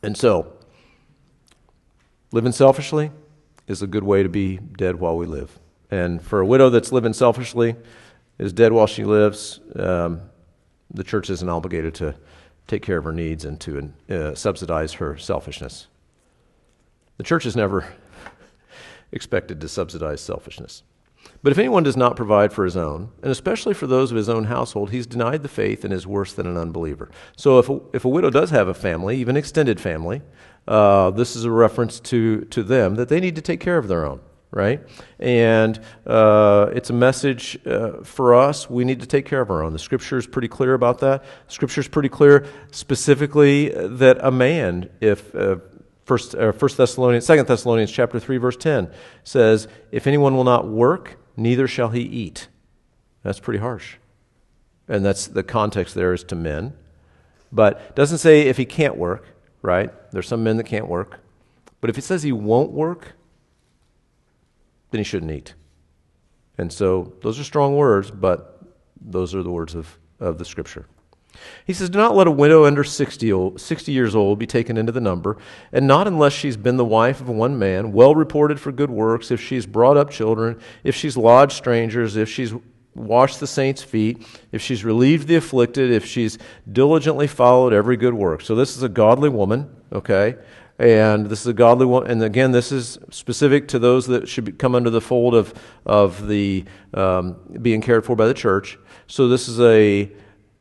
[0.02, 0.52] And so,
[2.32, 3.10] living selfishly
[3.66, 5.58] is a good way to be dead while we live.
[5.90, 7.76] And for a widow that's living selfishly,
[8.38, 10.22] is dead while she lives, um,
[10.90, 12.14] the church isn't obligated to
[12.70, 15.88] take care of her needs and to uh, subsidize her selfishness.
[17.16, 17.92] The church is never
[19.12, 20.84] expected to subsidize selfishness.
[21.42, 24.28] But if anyone does not provide for his own, and especially for those of his
[24.28, 27.10] own household, he's denied the faith and is worse than an unbeliever.
[27.36, 30.22] So if a, if a widow does have a family, even extended family,
[30.68, 33.88] uh, this is a reference to, to them that they need to take care of
[33.88, 34.80] their own right?
[35.18, 38.68] And uh, it's a message uh, for us.
[38.68, 39.72] We need to take care of our own.
[39.72, 41.24] The scripture is pretty clear about that.
[41.48, 45.56] Scripture is pretty clear specifically that a man, if uh,
[46.04, 48.90] First, uh, First Thessalonians, Second Thessalonians chapter three, verse ten
[49.22, 52.48] says, "If anyone will not work, neither shall he eat.
[53.22, 53.96] That's pretty harsh.
[54.88, 56.72] And that's the context there is to men.
[57.52, 59.24] But doesn't say if he can't work,
[59.62, 59.90] right?
[60.10, 61.20] There's some men that can't work.
[61.80, 63.12] But if it says he won't work,
[64.90, 65.54] then he shouldn't eat.
[66.58, 68.60] And so those are strong words, but
[69.00, 70.86] those are the words of, of the scripture.
[71.64, 74.92] He says, Do not let a widow under 60, 60 years old be taken into
[74.92, 75.36] the number,
[75.72, 79.30] and not unless she's been the wife of one man, well reported for good works,
[79.30, 82.52] if she's brought up children, if she's lodged strangers, if she's
[82.94, 86.38] washed the saints' feet, if she's relieved the afflicted, if she's
[86.70, 88.42] diligently followed every good work.
[88.42, 90.36] So this is a godly woman, okay?
[90.80, 92.10] And this is a godly woman.
[92.10, 95.52] And again, this is specific to those that should be, come under the fold of,
[95.84, 96.64] of the
[96.94, 98.78] um, being cared for by the church.
[99.06, 100.10] So this is a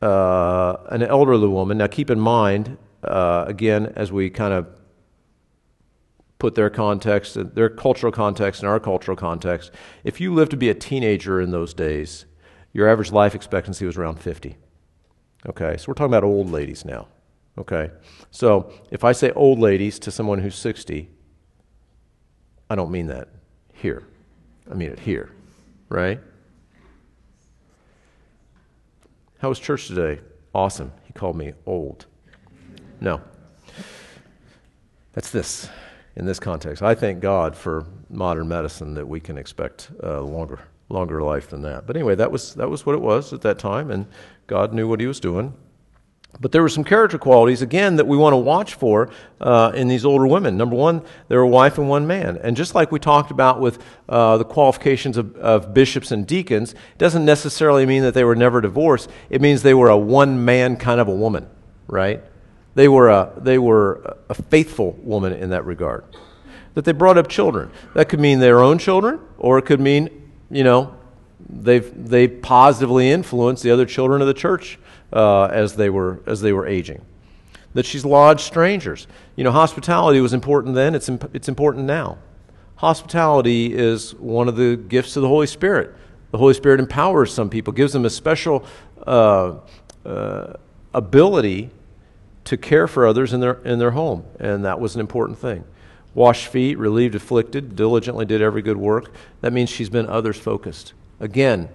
[0.02, 1.78] uh, an elderly woman.
[1.78, 4.66] Now, keep in mind, uh, again, as we kind of
[6.38, 9.70] put their context, their cultural context, and our cultural context,
[10.04, 12.26] if you lived to be a teenager in those days,
[12.72, 14.56] your average life expectancy was around 50.
[15.46, 17.08] Okay, so we're talking about old ladies now.
[17.58, 17.90] Okay,
[18.30, 21.08] so if I say old ladies to someone who's 60,
[22.68, 23.28] I don't mean that
[23.72, 24.04] here.
[24.70, 25.30] I mean it here,
[25.88, 26.20] right?
[29.38, 30.20] How was church today?
[30.54, 30.92] Awesome.
[31.04, 32.06] He called me old.
[33.00, 33.20] No.
[35.12, 35.68] That's this
[36.14, 36.82] in this context.
[36.82, 41.62] I thank God for modern medicine that we can expect a longer longer life than
[41.62, 41.86] that.
[41.86, 44.06] But anyway, that was that was what it was at that time and
[44.46, 45.54] God knew what he was doing.
[46.38, 49.88] But there were some character qualities, again, that we want to watch for uh, in
[49.88, 50.56] these older women.
[50.56, 52.38] Number one, they're a wife and one man.
[52.38, 56.72] And just like we talked about with uh, the qualifications of, of, bishops and deacons,
[56.72, 59.10] it doesn't necessarily mean that they were never divorced.
[59.28, 61.46] It means they were a one man kind of a woman,
[61.88, 62.22] right?
[62.74, 66.04] They were, a, they were a faithful woman in that regard.
[66.74, 67.70] That they brought up children.
[67.94, 70.96] That could mean their own children, or it could mean, you know,
[71.50, 74.78] they've, they positively influenced the other children of the church
[75.12, 77.02] uh, as, they were, as they were aging.
[77.74, 79.06] That she's lodged strangers.
[79.36, 82.18] You know, hospitality was important then, it's, imp- it's important now.
[82.76, 85.94] Hospitality is one of the gifts of the Holy Spirit.
[86.30, 88.64] The Holy Spirit empowers some people, gives them a special
[89.06, 89.56] uh,
[90.04, 90.54] uh,
[90.94, 91.70] ability
[92.44, 95.64] to care for others in their, in their home, and that was an important thing.
[96.14, 99.12] Washed feet, relieved afflicted, diligently did every good work.
[99.42, 100.92] That means she's been others focused.
[101.20, 101.68] Again,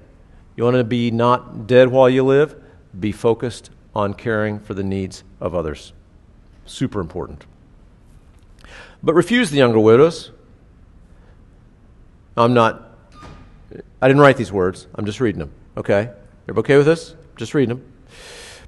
[0.55, 2.61] you want to be not dead while you live?
[2.99, 5.93] Be focused on caring for the needs of others.
[6.65, 7.45] Super important.
[9.01, 10.31] But refuse the younger widows.
[12.35, 12.97] I'm not,
[14.01, 14.87] I didn't write these words.
[14.95, 15.51] I'm just reading them.
[15.77, 16.09] Okay?
[16.43, 17.15] Everybody okay with this?
[17.37, 17.91] Just reading them.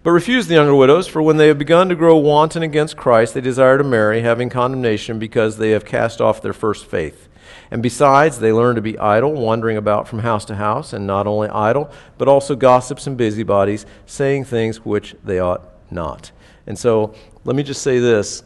[0.03, 3.33] But refuse the younger widows, for when they have begun to grow wanton against Christ,
[3.33, 7.26] they desire to marry, having condemnation because they have cast off their first faith.
[7.69, 11.27] And besides, they learn to be idle, wandering about from house to house, and not
[11.27, 16.31] only idle, but also gossips and busybodies, saying things which they ought not.
[16.65, 18.43] And so, let me just say this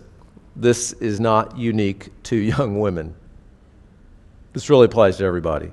[0.56, 3.16] this is not unique to young women.
[4.54, 5.72] This really applies to everybody.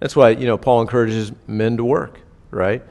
[0.00, 2.82] That's why, you know, Paul encourages men to work, right?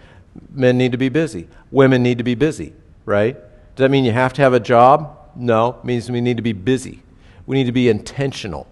[0.52, 1.48] Men need to be busy.
[1.70, 2.74] Women need to be busy,
[3.06, 3.36] right?
[3.36, 5.18] Does that mean you have to have a job?
[5.36, 7.04] No, it means we need to be busy.
[7.46, 8.68] We need to be intentional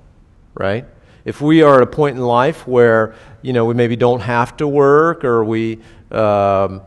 [0.54, 0.86] right?
[1.26, 4.58] If we are at a point in life where, you know, we maybe don't have
[4.58, 5.80] to work or we,
[6.12, 6.82] um,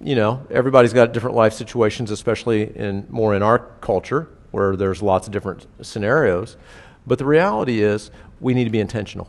[0.00, 5.02] you know, everybody's got different life situations, especially in more in our culture where there's
[5.02, 6.56] lots of different scenarios.
[7.06, 9.28] But the reality is we need to be intentional.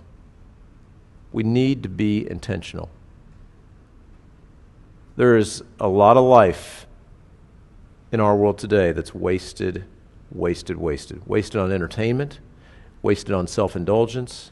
[1.32, 2.90] We need to be intentional.
[5.16, 6.88] There is a lot of life
[8.12, 9.86] in our world today that's wasted,
[10.32, 11.26] wasted, wasted.
[11.28, 12.40] Wasted on entertainment,
[13.02, 14.52] wasted on self indulgence,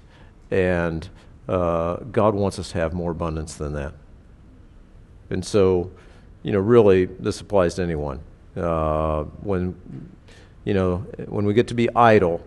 [0.52, 1.10] and
[1.48, 3.94] uh, God wants us to have more abundance than that.
[5.30, 5.92] And so,
[6.44, 8.20] you know, really, this applies to anyone.
[8.56, 9.76] Uh, when,
[10.64, 12.42] you know, when we get to be idle,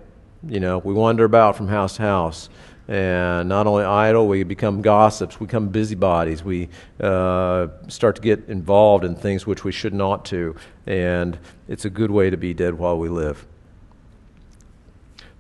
[0.49, 2.49] you know, we wander about from house to house.
[2.89, 6.69] And not only idle, we become gossips, we become busybodies, we
[7.01, 10.57] uh, start to get involved in things which we should not to.
[10.87, 11.39] And
[11.69, 13.47] it's a good way to be dead while we live.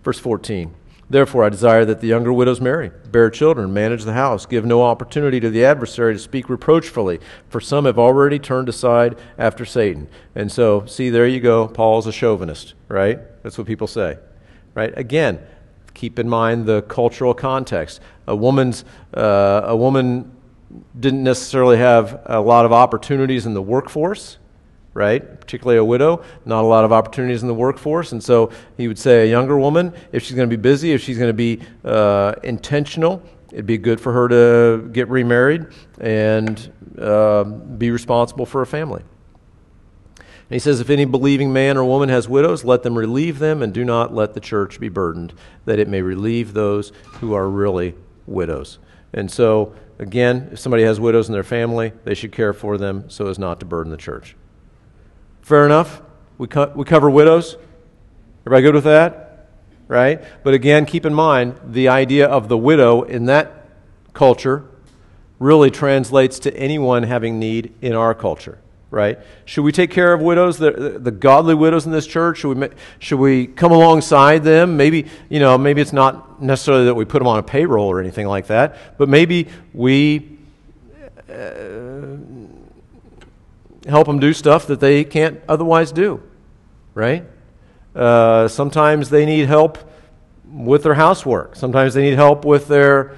[0.02, 0.74] Verse 14.
[1.12, 4.82] Therefore, I desire that the younger widows marry, bear children, manage the house, give no
[4.82, 10.08] opportunity to the adversary to speak reproachfully, for some have already turned aside after Satan.
[10.34, 11.68] And so, see, there you go.
[11.68, 13.18] Paul's a chauvinist, right?
[13.42, 14.18] That's what people say,
[14.74, 14.96] right?
[14.96, 15.40] Again,
[15.92, 18.00] keep in mind the cultural context.
[18.26, 18.82] A woman's
[19.12, 20.34] uh, a woman
[20.98, 24.38] didn't necessarily have a lot of opportunities in the workforce
[24.94, 25.40] right?
[25.40, 28.12] Particularly a widow, not a lot of opportunities in the workforce.
[28.12, 31.02] And so he would say a younger woman, if she's going to be busy, if
[31.02, 33.22] she's going to be uh, intentional
[33.52, 35.66] it'd be good for her to get remarried
[36.00, 39.02] and uh, be responsible for a family.
[40.16, 43.62] And he says, If any believing man or woman has widows, let them relieve them,
[43.62, 45.34] and do not let the church be burdened,
[45.66, 47.94] that it may relieve those who are really
[48.26, 48.78] widows.
[49.12, 53.08] And so, again, if somebody has widows in their family, they should care for them
[53.10, 54.34] so as not to burden the church.
[55.42, 56.00] Fair enough?
[56.38, 57.56] We, co- we cover widows.
[58.46, 59.48] Everybody good with that?
[59.88, 60.22] Right?
[60.42, 63.68] But again, keep in mind the idea of the widow in that
[64.14, 64.64] culture
[65.38, 68.58] really translates to anyone having need in our culture
[68.92, 69.18] right?
[69.46, 72.38] Should we take care of widows, the, the godly widows in this church?
[72.38, 72.68] Should we,
[72.98, 74.76] should we come alongside them?
[74.76, 78.00] Maybe, you know, maybe it's not necessarily that we put them on a payroll or
[78.00, 80.38] anything like that, but maybe we
[81.28, 82.18] uh,
[83.86, 86.22] help them do stuff that they can't otherwise do,
[86.94, 87.24] right?
[87.94, 89.78] Uh, sometimes they need help
[90.52, 91.56] with their housework.
[91.56, 93.16] Sometimes they need help with their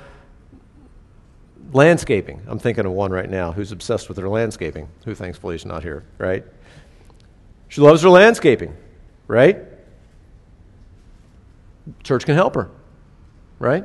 [1.72, 2.40] landscaping.
[2.46, 5.82] I'm thinking of one right now who's obsessed with her landscaping, who thankfully is not
[5.82, 6.44] here, right?
[7.68, 8.76] She loves her landscaping,
[9.26, 9.58] right?
[12.02, 12.70] Church can help her,
[13.58, 13.84] right?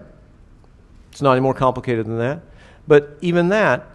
[1.12, 2.42] It's not any more complicated than that.
[2.88, 3.88] But even that,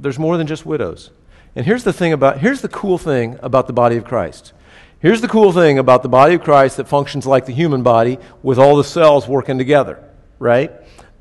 [0.00, 1.10] there's more than just widows.
[1.56, 4.52] And here's the thing about here's the cool thing about the body of Christ.
[5.00, 8.18] Here's the cool thing about the body of Christ that functions like the human body
[8.42, 10.02] with all the cells working together,
[10.38, 10.70] right?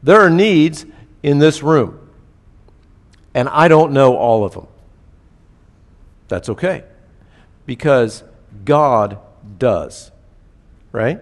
[0.04, 0.86] There are needs
[1.24, 2.10] in this room
[3.34, 4.68] and I don't know all of them.
[6.28, 6.84] That's okay
[7.66, 8.24] because
[8.66, 9.20] God
[9.58, 10.12] does,
[10.92, 11.22] right?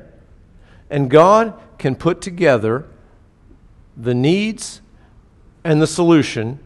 [0.90, 2.88] And God can put together
[3.96, 4.82] the needs
[5.64, 6.60] and the solution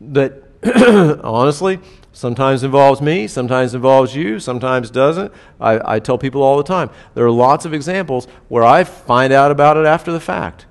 [0.00, 0.49] that
[1.22, 1.80] honestly
[2.12, 5.32] sometimes involves me, sometimes involves you, sometimes doesn't.
[5.60, 9.32] I, I, tell people all the time there are lots of examples where I find
[9.32, 10.66] out about it after the fact.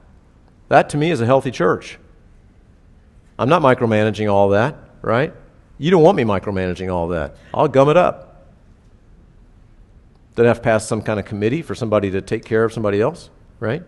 [0.67, 1.97] That to me is a healthy church.
[3.37, 5.33] I'm not micromanaging all that, right?
[5.77, 7.35] You don't want me micromanaging all that.
[7.53, 8.45] I'll gum it up.
[10.35, 12.73] Then I have to pass some kind of committee for somebody to take care of
[12.73, 13.29] somebody else,
[13.59, 13.81] right?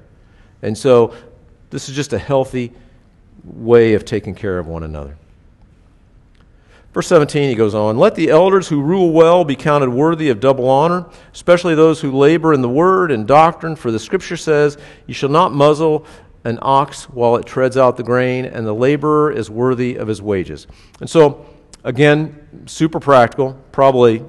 [0.61, 1.13] And so
[1.69, 2.71] this is just a healthy
[3.43, 5.17] way of taking care of one another.
[6.93, 10.39] Verse 17, he goes on Let the elders who rule well be counted worthy of
[10.39, 14.77] double honor, especially those who labor in the word and doctrine, for the scripture says,
[15.07, 16.05] You shall not muzzle
[16.43, 20.21] an ox while it treads out the grain, and the laborer is worthy of his
[20.21, 20.67] wages.
[20.99, 21.45] And so,
[21.83, 24.25] again, super practical, probably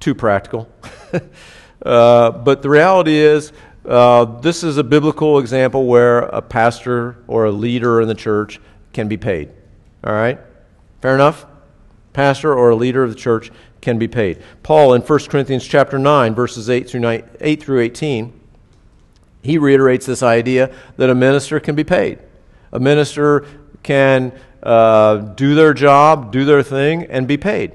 [0.00, 0.70] too practical.
[1.84, 3.52] uh, but the reality is,
[3.84, 8.60] uh, this is a biblical example where a pastor or a leader in the church
[8.92, 9.50] can be paid.
[10.02, 10.38] All right?
[11.02, 11.46] Fair enough?
[12.16, 13.52] Pastor or a leader of the church
[13.82, 14.42] can be paid.
[14.62, 18.40] Paul in 1 Corinthians chapter 9, verses 8 through, 9, 8 through 18
[19.42, 22.18] he reiterates this idea that a minister can be paid.
[22.72, 23.46] A minister
[23.84, 27.72] can uh, do their job, do their thing, and be paid.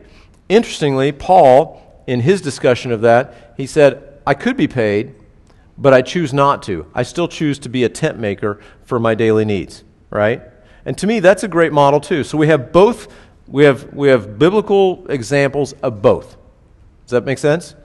[0.49, 5.15] Interestingly, Paul, in his discussion of that, he said, I could be paid,
[5.77, 6.85] but I choose not to.
[6.93, 10.41] I still choose to be a tent maker for my daily needs, right?
[10.83, 12.23] And to me, that's a great model too.
[12.25, 13.07] So we have both,
[13.51, 16.37] we have, we have biblical examples of both.
[17.05, 17.75] Does that make sense?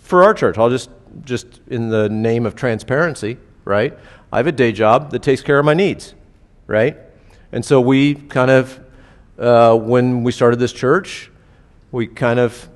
[0.00, 0.88] For our church, I'll just
[1.24, 3.96] just in the name of transparency, right?
[4.32, 6.14] I have a day job that takes care of my needs,
[6.66, 6.96] right?
[7.52, 8.80] And so we kind of,
[9.38, 11.30] uh, when we started this church,
[11.92, 12.68] we kind of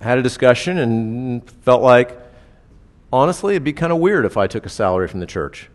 [0.00, 2.18] had a discussion and felt like,
[3.12, 5.70] honestly, it'd be kind of weird if I took a salary from the church.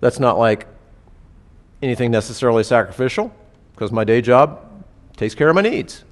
[0.00, 0.66] That's not like
[1.82, 3.34] anything necessarily sacrificial
[3.72, 4.65] because my day job
[5.16, 6.04] takes care of my needs.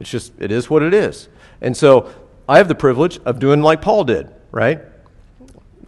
[0.00, 1.28] It's just, it is what it is.
[1.60, 2.12] And so
[2.48, 4.80] I have the privilege of doing like Paul did, right?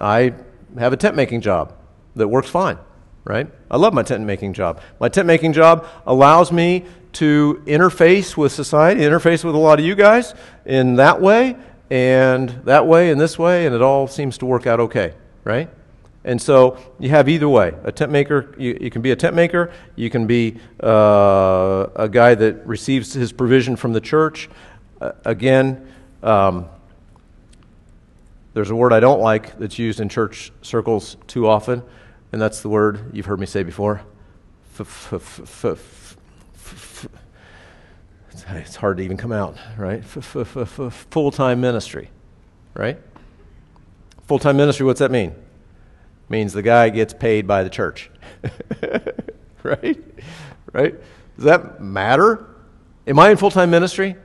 [0.00, 0.34] I
[0.78, 1.74] have a tent making job
[2.14, 2.78] that works fine,
[3.24, 3.48] right?
[3.70, 4.80] I love my tent making job.
[5.00, 9.84] My tent making job allows me to interface with society, interface with a lot of
[9.84, 11.56] you guys in that way,
[11.90, 15.14] and that way, and this way, and it all seems to work out okay,
[15.44, 15.70] right?
[16.26, 17.72] And so you have either way.
[17.84, 22.08] A tent maker, you, you can be a tent maker, you can be uh, a
[22.10, 24.50] guy that receives his provision from the church.
[25.00, 25.86] Uh, again,
[26.24, 26.66] um,
[28.54, 31.84] there's a word I don't like that's used in church circles too often,
[32.32, 34.02] and that's the word you've heard me say before.
[38.50, 40.04] It's hard to even come out, right?
[40.04, 42.10] Full time ministry,
[42.74, 42.98] right?
[44.26, 45.36] Full time ministry, what's that mean?
[46.28, 48.10] Means the guy gets paid by the church,
[49.62, 50.02] right?
[50.72, 50.94] Right?
[51.36, 52.46] Does that matter?
[53.06, 54.16] Am I in full time ministry?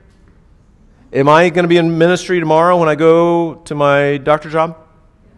[1.12, 4.82] Am I going to be in ministry tomorrow when I go to my doctor job?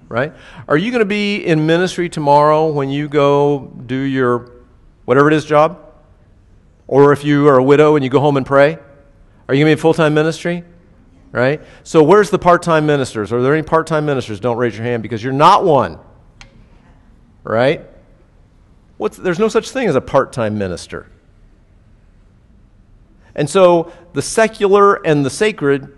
[0.09, 0.33] right?
[0.69, 4.53] Are you going to be in ministry tomorrow when you go do your
[5.05, 5.81] whatever it is job?
[6.87, 8.75] Or if you are a widow and you go home and pray?
[9.49, 10.65] Are you going to be in full time ministry?
[11.33, 11.61] Right?
[11.83, 13.33] So, where's the part time ministers?
[13.33, 14.39] Are there any part time ministers?
[14.39, 15.99] Don't raise your hand because you're not one.
[17.45, 17.87] Right?
[18.97, 21.07] What's, there's no such thing as a part time minister.
[23.35, 25.97] And so, the secular and the sacred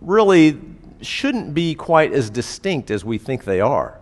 [0.00, 0.60] really
[1.00, 4.00] shouldn't be quite as distinct as we think they are.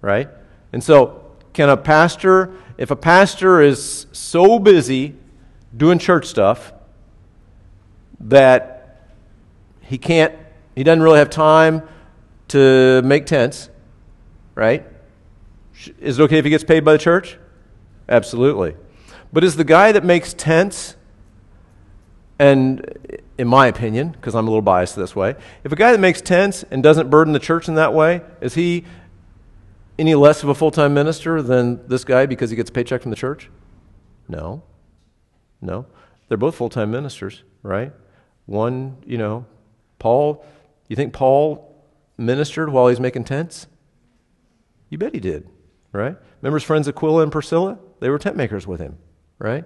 [0.00, 0.28] Right?
[0.72, 5.14] And so, can a pastor, if a pastor is so busy
[5.76, 6.72] doing church stuff
[8.20, 9.08] that
[9.82, 10.34] he can't,
[10.74, 11.82] he doesn't really have time
[12.48, 13.68] to make tents,
[14.54, 14.86] right?
[16.00, 17.38] Is it okay if he gets paid by the church?
[18.08, 18.74] Absolutely.
[19.32, 20.96] But is the guy that makes tents,
[22.38, 26.00] and in my opinion, because I'm a little biased this way, if a guy that
[26.00, 28.84] makes tents and doesn't burden the church in that way, is he
[29.98, 33.02] any less of a full time minister than this guy because he gets a paycheck
[33.02, 33.50] from the church?
[34.28, 34.62] No.
[35.60, 35.86] No.
[36.28, 37.92] They're both full time ministers, right?
[38.46, 39.46] One, you know,
[39.98, 40.44] Paul,
[40.88, 41.74] you think Paul
[42.16, 43.66] ministered while he's making tents?
[44.88, 45.48] You bet he did,
[45.92, 46.16] right?
[46.42, 47.78] Remember his friends Aquila and Priscilla?
[48.00, 48.98] They were tent makers with him,
[49.38, 49.64] right?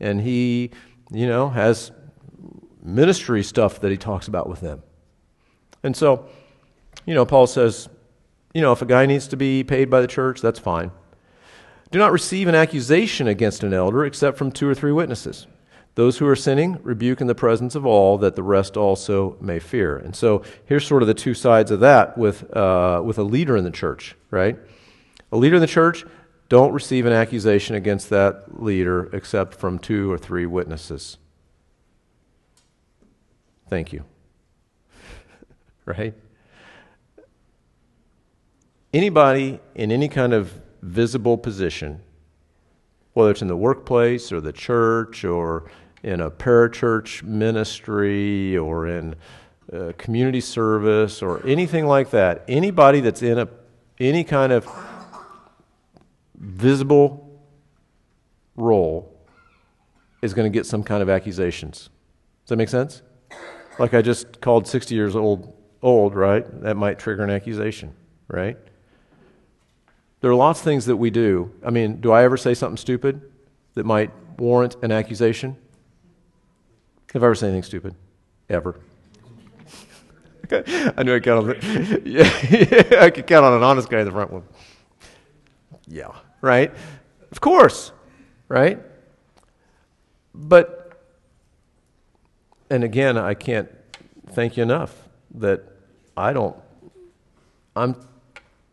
[0.00, 0.70] And he,
[1.10, 1.92] you know, has
[2.82, 4.82] ministry stuff that he talks about with them.
[5.82, 6.28] And so,
[7.06, 7.88] you know, Paul says,
[8.54, 10.90] you know, if a guy needs to be paid by the church, that's fine.
[11.90, 15.46] Do not receive an accusation against an elder except from two or three witnesses.
[15.94, 19.58] Those who are sinning, rebuke in the presence of all, that the rest also may
[19.58, 19.96] fear.
[19.96, 23.56] And so here's sort of the two sides of that with, uh, with a leader
[23.56, 24.56] in the church, right?
[25.30, 26.04] A leader in the church,
[26.48, 31.18] don't receive an accusation against that leader except from two or three witnesses.
[33.68, 34.04] Thank you.
[35.84, 36.14] right?
[38.94, 42.00] Anybody in any kind of visible position,
[43.12, 45.70] whether it's in the workplace or the church or
[46.02, 49.14] in a parachurch ministry or in
[49.98, 53.48] community service or anything like that, anybody that's in a,
[54.00, 54.64] any kind of
[56.38, 57.42] visible
[58.56, 59.14] role
[60.22, 61.90] is going to get some kind of accusations.
[62.44, 63.02] Does that make sense?
[63.78, 66.44] Like I just called 60 years old old, right?
[66.62, 67.94] That might trigger an accusation,
[68.26, 68.56] right?
[70.20, 71.52] There are lots of things that we do.
[71.64, 73.22] I mean, do I ever say something stupid
[73.74, 75.56] that might warrant an accusation?
[77.12, 77.94] Have I ever said anything stupid?
[78.50, 78.80] Ever?
[80.50, 82.02] I knew I could count on the,
[82.90, 84.42] yeah, I could count on an honest guy in the front one.
[85.86, 86.10] Yeah,
[86.40, 86.72] right?
[87.30, 87.92] Of course,
[88.48, 88.80] right?
[90.34, 91.00] But,
[92.70, 93.68] and again, I can't
[94.30, 95.64] thank you enough that
[96.16, 96.56] I don't,
[97.74, 97.96] I'm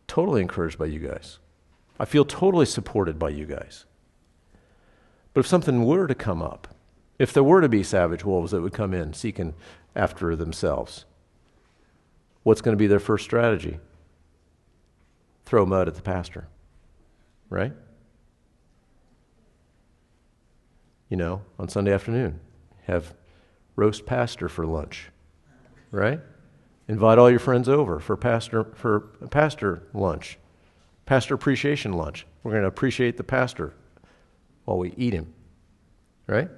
[0.07, 1.39] totally encouraged by you guys.
[1.99, 3.86] I feel totally supported by you guys.
[5.34, 6.68] But if something were to come up,
[7.20, 9.53] if there were to be savage wolves that would come in seeking
[9.95, 11.05] after themselves,
[12.43, 13.80] what's going to be their first strategy?
[15.45, 16.47] Throw mud at the pastor,
[17.55, 17.71] right?
[21.09, 22.41] You know, on Sunday afternoon,
[22.87, 23.13] have
[23.77, 25.09] roast pastor for lunch,
[25.89, 26.19] right?
[26.89, 28.99] Invite all your friends over for pastor for
[29.31, 30.37] pastor lunch,
[31.05, 32.27] pastor appreciation lunch.
[32.43, 33.73] We're going to appreciate the pastor
[34.65, 35.33] while we eat him.
[36.27, 36.49] Right?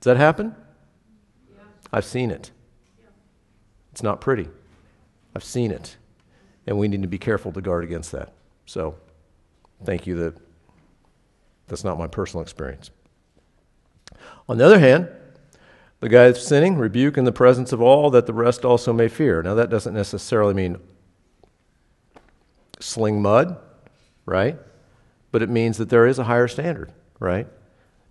[0.00, 0.54] Does that happen?
[1.52, 1.62] Yeah.
[1.92, 2.50] I've seen it.
[2.98, 3.08] Yeah.
[3.92, 4.48] It's not pretty.
[5.36, 5.96] I've seen it.
[6.66, 8.32] And we need to be careful to guard against that.
[8.66, 8.94] So,
[9.84, 10.36] thank you that
[11.68, 12.90] that's not my personal experience.
[14.48, 15.08] On the other hand,
[16.00, 19.08] the guy that's sinning, rebuke in the presence of all, that the rest also may
[19.08, 19.42] fear.
[19.42, 20.78] Now, that doesn't necessarily mean
[22.80, 23.58] sling mud,
[24.26, 24.58] right?
[25.30, 27.46] But it means that there is a higher standard, right?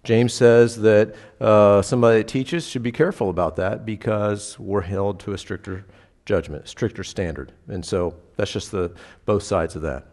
[0.03, 5.19] James says that uh, somebody that teaches should be careful about that because we're held
[5.21, 5.85] to a stricter
[6.25, 7.51] judgment, stricter standard.
[7.67, 8.93] And so that's just the
[9.25, 10.05] both sides of that.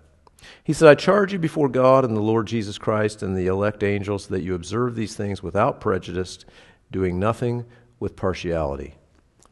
[0.65, 3.83] He said, I charge you before God and the Lord Jesus Christ and the elect
[3.83, 6.45] angels that you observe these things without prejudice
[6.91, 7.65] doing nothing
[7.99, 8.95] with partiality.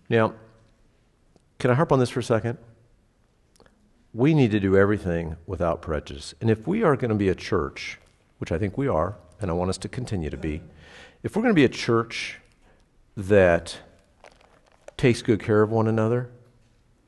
[0.08, 0.34] Now,
[1.58, 2.58] can I harp on this for a second?
[4.12, 6.34] We need to do everything without prejudice.
[6.40, 7.98] And if we are going to be a church,
[8.38, 10.62] which I think we are, and I want us to continue to be,
[11.22, 12.38] if we're going to be a church
[13.16, 13.78] that
[14.96, 16.30] takes good care of one another,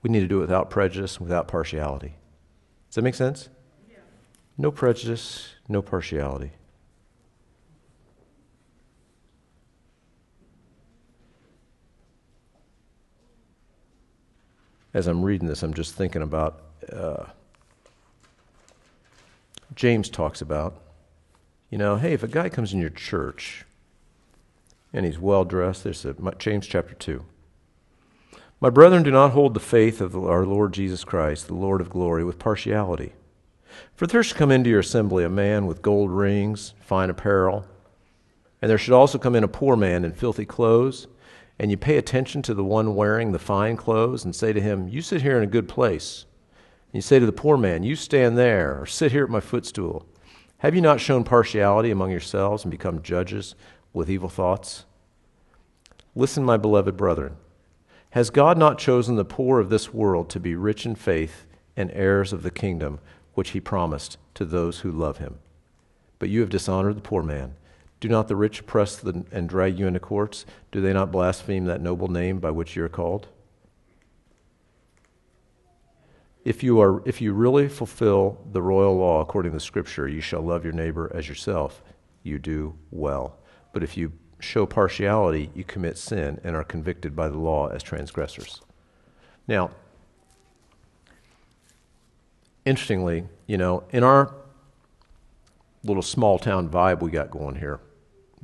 [0.03, 2.15] we need to do it without prejudice, without partiality.
[2.89, 3.49] Does that make sense?
[4.59, 6.53] No prejudice, no partiality.
[14.97, 17.27] as I'm reading this, I'm just thinking about uh,
[19.75, 20.81] James talks about.
[21.69, 23.67] You know, hey, if a guy comes in your church
[24.95, 27.23] and he's well dressed, there's a, James chapter 2.
[28.59, 31.91] My brethren, do not hold the faith of our Lord Jesus Christ, the Lord of
[31.91, 33.13] glory, with partiality.
[33.95, 37.67] For there should come into your assembly a man with gold rings, fine apparel,
[38.61, 41.07] and there should also come in a poor man in filthy clothes,
[41.59, 44.89] and you pay attention to the one wearing the fine clothes and say to him,
[44.89, 46.27] You sit here in a good place.
[46.89, 49.41] And you say to the poor man, You stand there, or sit here at my
[49.41, 50.07] footstool.
[50.59, 53.55] Have you not shown partiality among yourselves and become judges
[53.93, 54.85] with evil thoughts?
[56.15, 57.37] Listen, my beloved brethren.
[58.11, 61.47] Has God not chosen the poor of this world to be rich in faith
[61.77, 62.99] and heirs of the kingdom
[63.37, 65.39] which he promised to those who love him?
[66.19, 67.55] But you have dishonored the poor man.
[68.01, 70.47] Do not the rich press the, and drag you into courts?
[70.73, 73.29] Do they not blaspheme that noble name by which you are called?
[76.45, 80.21] If you, are, if you really fulfill the royal law according to the scripture, you
[80.21, 81.83] shall love your neighbor as yourself,
[82.23, 83.37] you do well.
[83.73, 87.83] But if you show partiality, you commit sin and are convicted by the law as
[87.83, 88.63] transgressors.
[89.47, 89.71] Now,
[92.67, 94.35] interestingly, you know, in our
[95.83, 97.81] little small town vibe we got going here,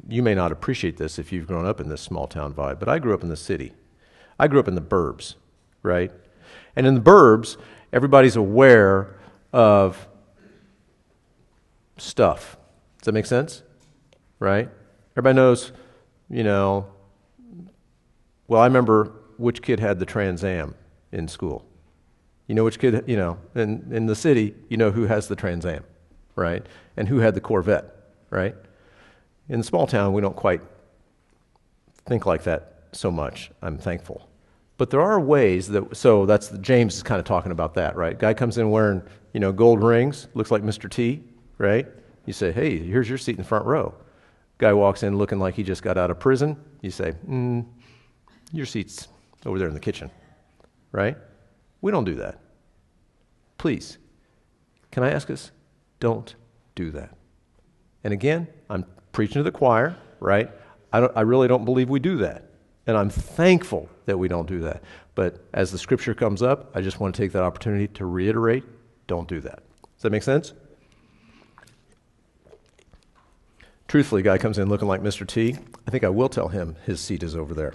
[0.08, 2.88] you may not appreciate this if you've grown up in this small town vibe, but
[2.88, 3.72] I grew up in the city.
[4.38, 5.34] I grew up in the burbs,
[5.82, 6.10] right?
[6.74, 7.58] And in the burbs,
[7.92, 9.14] everybody's aware
[9.52, 10.08] of
[11.98, 12.56] stuff.
[12.98, 13.62] Does that make sense?
[14.38, 14.70] Right?
[15.14, 15.72] Everybody knows
[16.32, 16.86] you know,
[18.48, 20.74] well, I remember which kid had the Trans Am
[21.12, 21.66] in school.
[22.46, 25.36] You know which kid, you know, in, in the city, you know who has the
[25.36, 25.84] Trans Am,
[26.34, 26.64] right?
[26.96, 27.84] And who had the Corvette,
[28.30, 28.54] right?
[29.48, 30.60] In small town, we don't quite
[32.06, 33.50] think like that so much.
[33.62, 34.28] I'm thankful.
[34.78, 38.18] But there are ways that, so that's, James is kind of talking about that, right?
[38.18, 40.90] Guy comes in wearing, you know, gold rings, looks like Mr.
[40.90, 41.22] T,
[41.58, 41.86] right?
[42.26, 43.94] You say, hey, here's your seat in the front row.
[44.58, 46.56] Guy walks in looking like he just got out of prison.
[46.82, 47.64] You say, mm,
[48.52, 49.08] Your seat's
[49.46, 50.10] over there in the kitchen,
[50.92, 51.16] right?
[51.82, 52.38] We don't do that.
[53.58, 53.98] Please,
[54.90, 55.50] can I ask us?
[56.00, 56.34] Don't
[56.74, 57.14] do that.
[58.04, 60.50] And again, I'm preaching to the choir, right?
[60.92, 62.44] I, I really don't believe we do that.
[62.86, 64.82] And I'm thankful that we don't do that.
[65.14, 68.64] But as the scripture comes up, I just want to take that opportunity to reiterate
[69.06, 69.62] don't do that.
[69.96, 70.54] Does that make sense?
[73.88, 75.26] Truthfully, guy comes in looking like Mr.
[75.26, 75.56] T.
[75.86, 77.74] I think I will tell him his seat is over there.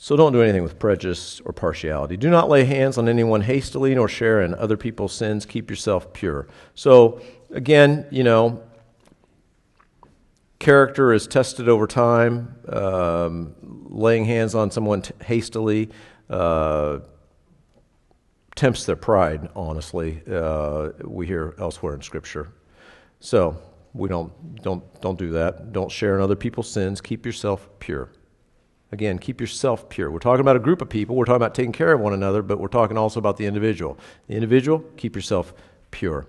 [0.00, 2.16] So don't do anything with prejudice or partiality.
[2.16, 5.44] Do not lay hands on anyone hastily nor share in other people's sins.
[5.44, 6.46] Keep yourself pure.
[6.74, 7.20] So,
[7.50, 8.62] again, you know,
[10.60, 12.54] character is tested over time.
[12.68, 13.56] Um,
[13.88, 15.90] laying hands on someone t- hastily.
[16.30, 17.00] Uh,
[18.54, 22.52] tempts their pride, honestly, uh, we hear elsewhere in Scripture.
[23.18, 23.56] So
[23.94, 25.72] we don't, don't, don't do that.
[25.72, 27.00] Don't share in other people's sins.
[27.00, 28.10] Keep yourself pure.
[28.90, 30.10] Again, keep yourself pure.
[30.10, 31.14] We're talking about a group of people.
[31.14, 33.98] We're talking about taking care of one another, but we're talking also about the individual.
[34.28, 35.52] The individual, keep yourself
[35.90, 36.26] pure.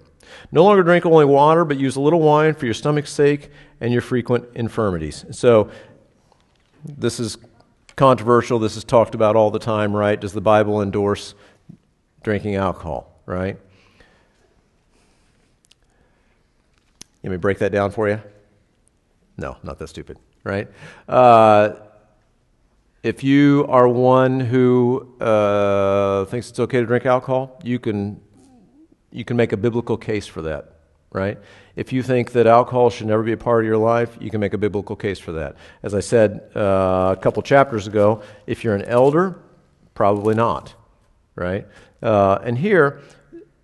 [0.52, 3.50] No longer drink only water, but use a little wine for your stomach's sake
[3.80, 5.26] and your frequent infirmities.
[5.32, 5.72] So,
[6.84, 7.38] this is
[7.96, 8.60] controversial.
[8.60, 10.20] This is talked about all the time, right?
[10.20, 11.36] Does the Bible endorse
[12.24, 13.58] drinking alcohol, right?
[17.24, 18.22] Let me break that down for you?
[19.38, 20.68] No, not that stupid, right?
[21.08, 21.72] Uh,
[23.04, 28.20] if you are one who uh, thinks it's okay to drink alcohol, you can,
[29.12, 30.74] you can make a biblical case for that,
[31.12, 31.38] right?
[31.76, 34.42] If you think that alcohol should never be a part of your life, you can
[34.42, 35.56] make a biblical case for that.
[35.82, 39.40] As I said uh, a couple chapters ago, if you're an elder,
[39.94, 40.74] probably not,
[41.36, 41.66] right?
[42.04, 43.02] Uh, and here,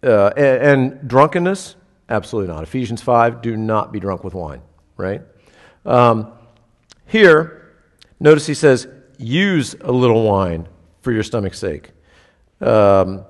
[0.02, 1.76] uh, and, and, drunkenness,
[2.08, 2.64] absolutely not.
[2.64, 4.62] Ephesians 5, do not be drunk with wine,
[4.96, 5.22] right?
[5.86, 6.32] Um,
[7.06, 7.74] here,
[8.20, 8.88] notice he says,
[9.18, 10.68] use a little wine
[11.02, 11.92] for your stomach's sake.
[12.62, 13.26] Um,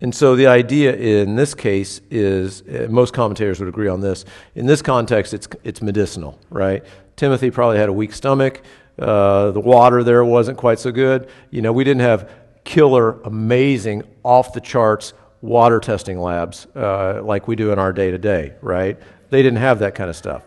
[0.00, 4.24] and so the idea in this case is, uh, most commentators would agree on this.
[4.54, 6.84] In this context, it's, it's medicinal, right?
[7.16, 8.62] Timothy probably had a weak stomach.
[8.98, 11.28] Uh, the water there wasn't quite so good.
[11.50, 12.30] You know, we didn't have
[12.64, 18.10] killer, amazing, off the charts water testing labs uh, like we do in our day
[18.10, 18.98] to day, right?
[19.30, 20.42] They didn't have that kind of stuff.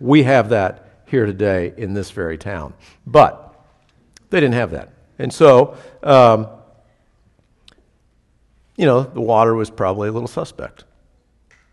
[0.00, 2.74] We have that here today in this very town.
[3.06, 3.45] But
[4.30, 4.90] they didn't have that.
[5.18, 6.46] And so, um,
[8.76, 10.84] you know, the water was probably a little suspect,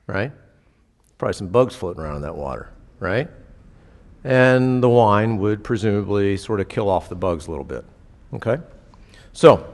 [0.07, 0.31] right?
[1.17, 3.29] Probably some bugs floating around in that water, right?
[4.23, 7.83] And the wine would presumably sort of kill off the bugs a little bit,
[8.33, 8.59] okay?
[9.33, 9.67] So,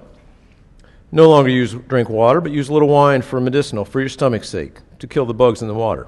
[1.11, 4.47] No longer use drink water, but use a little wine for medicinal, for your stomach's
[4.49, 6.07] sake, to kill the bugs in the water.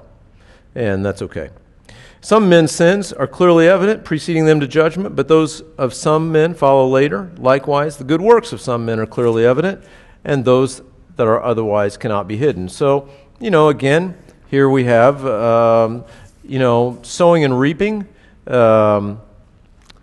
[0.74, 1.50] And that's okay.
[2.24, 6.54] Some men's sins are clearly evident, preceding them to judgment, but those of some men
[6.54, 7.32] follow later.
[7.36, 9.82] Likewise, the good works of some men are clearly evident,
[10.22, 10.82] and those
[11.16, 12.68] that are otherwise cannot be hidden.
[12.68, 13.08] So,
[13.40, 14.16] you know, again,
[14.46, 16.04] here we have, um,
[16.44, 18.06] you know, sowing and reaping.
[18.46, 19.20] Um,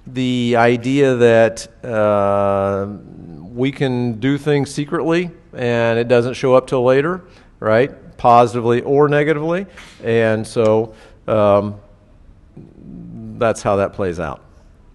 [0.06, 2.86] the idea that uh,
[3.44, 7.24] we can do things secretly and it doesn't show up till later,
[7.62, 8.18] right?
[8.18, 9.68] Positively or negatively.
[10.04, 10.96] And so,
[11.26, 11.80] um,
[13.40, 14.44] that's how that plays out.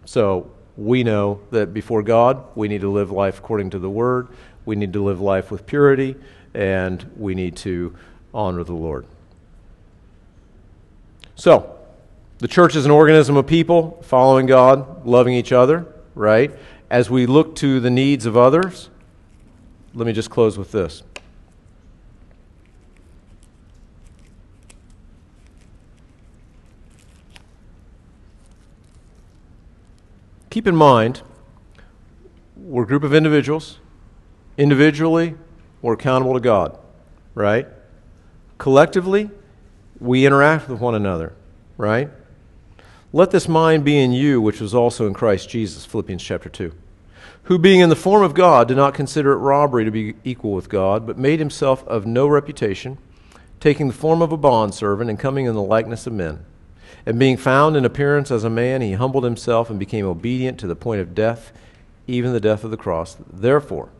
[0.05, 4.28] So we know that before God, we need to live life according to the Word,
[4.64, 6.16] we need to live life with purity,
[6.55, 7.95] and we need to
[8.32, 9.07] honor the Lord.
[11.36, 11.78] So,
[12.38, 16.53] the church is an organism of people following God, loving each other, right?
[16.90, 18.90] As we look to the needs of others,
[19.95, 21.03] let me just close with this.
[30.55, 31.20] Keep in mind,
[32.57, 33.80] we're a group of individuals.
[34.57, 35.34] Individually,
[35.82, 36.78] we're accountable to God,
[37.34, 37.66] right?
[38.57, 39.32] Collectively,
[39.98, 41.32] we interact with one another,
[41.76, 42.09] right?
[43.12, 46.72] Let this mind be in you, which was also in Christ Jesus, Philippians chapter 2.
[47.42, 50.52] Who, being in the form of God, did not consider it robbery to be equal
[50.52, 52.98] with God, but made himself of no reputation,
[53.59, 56.46] taking the form of a bondservant and coming in the likeness of men.
[57.07, 60.66] And being found in appearance as a man, he humbled himself and became obedient to
[60.66, 61.53] the point of death,
[62.07, 63.16] even the death of the cross.
[63.32, 63.91] Therefore,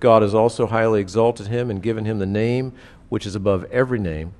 [0.00, 2.72] God has also highly exalted him and given him the name
[3.08, 4.32] which is above every name,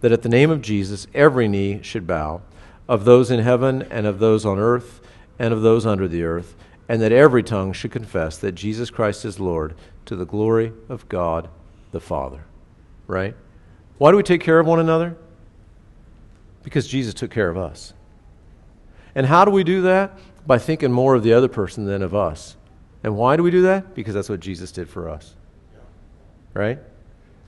[0.00, 2.42] that at the name of Jesus every knee should bow,
[2.88, 5.00] of those in heaven and of those on earth
[5.38, 6.54] and of those under the earth,
[6.88, 9.74] and that every tongue should confess that Jesus Christ is Lord
[10.06, 11.48] to the glory of God
[11.92, 12.44] the Father.
[13.06, 13.34] Right?
[13.98, 15.16] Why do we take care of one another?
[16.62, 17.94] Because Jesus took care of us.
[19.14, 20.18] And how do we do that?
[20.46, 22.56] By thinking more of the other person than of us.
[23.02, 23.94] And why do we do that?
[23.94, 25.34] Because that's what Jesus did for us.
[26.54, 26.78] Right?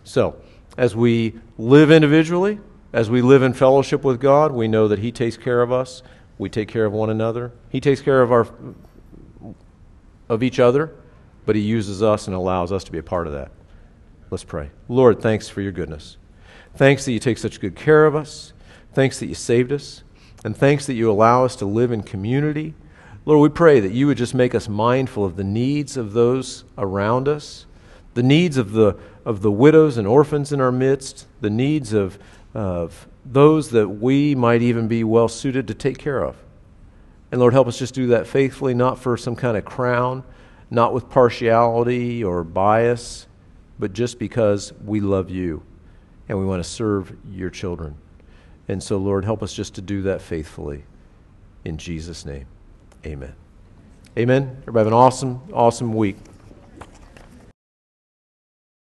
[0.05, 0.37] So,
[0.77, 2.59] as we live individually,
[2.93, 6.03] as we live in fellowship with God, we know that He takes care of us.
[6.39, 7.53] We take care of one another.
[7.71, 8.47] He takes care of our
[10.29, 10.95] of each other,
[11.45, 13.51] but He uses us and allows us to be a part of that.
[14.31, 14.71] Let's pray.
[14.89, 16.17] Lord, thanks for your goodness.
[16.75, 18.55] Thanks that you take such good care of us.
[18.93, 20.03] Thanks that you saved us.
[20.45, 22.75] And thanks that you allow us to live in community.
[23.25, 26.65] Lord, we pray that you would just make us mindful of the needs of those
[26.77, 27.67] around us,
[28.15, 32.19] the needs of the, of the widows and orphans in our midst, the needs of,
[32.53, 36.37] of those that we might even be well suited to take care of.
[37.31, 40.25] And Lord, help us just do that faithfully, not for some kind of crown,
[40.69, 43.29] not with partiality or bias,
[43.79, 45.63] but just because we love you
[46.29, 47.97] and we want to serve your children.
[48.69, 50.85] And so, Lord, help us just to do that faithfully.
[51.65, 52.47] In Jesus' name,
[53.05, 53.35] amen.
[54.19, 54.57] Amen.
[54.63, 56.17] Everybody have an awesome, awesome week.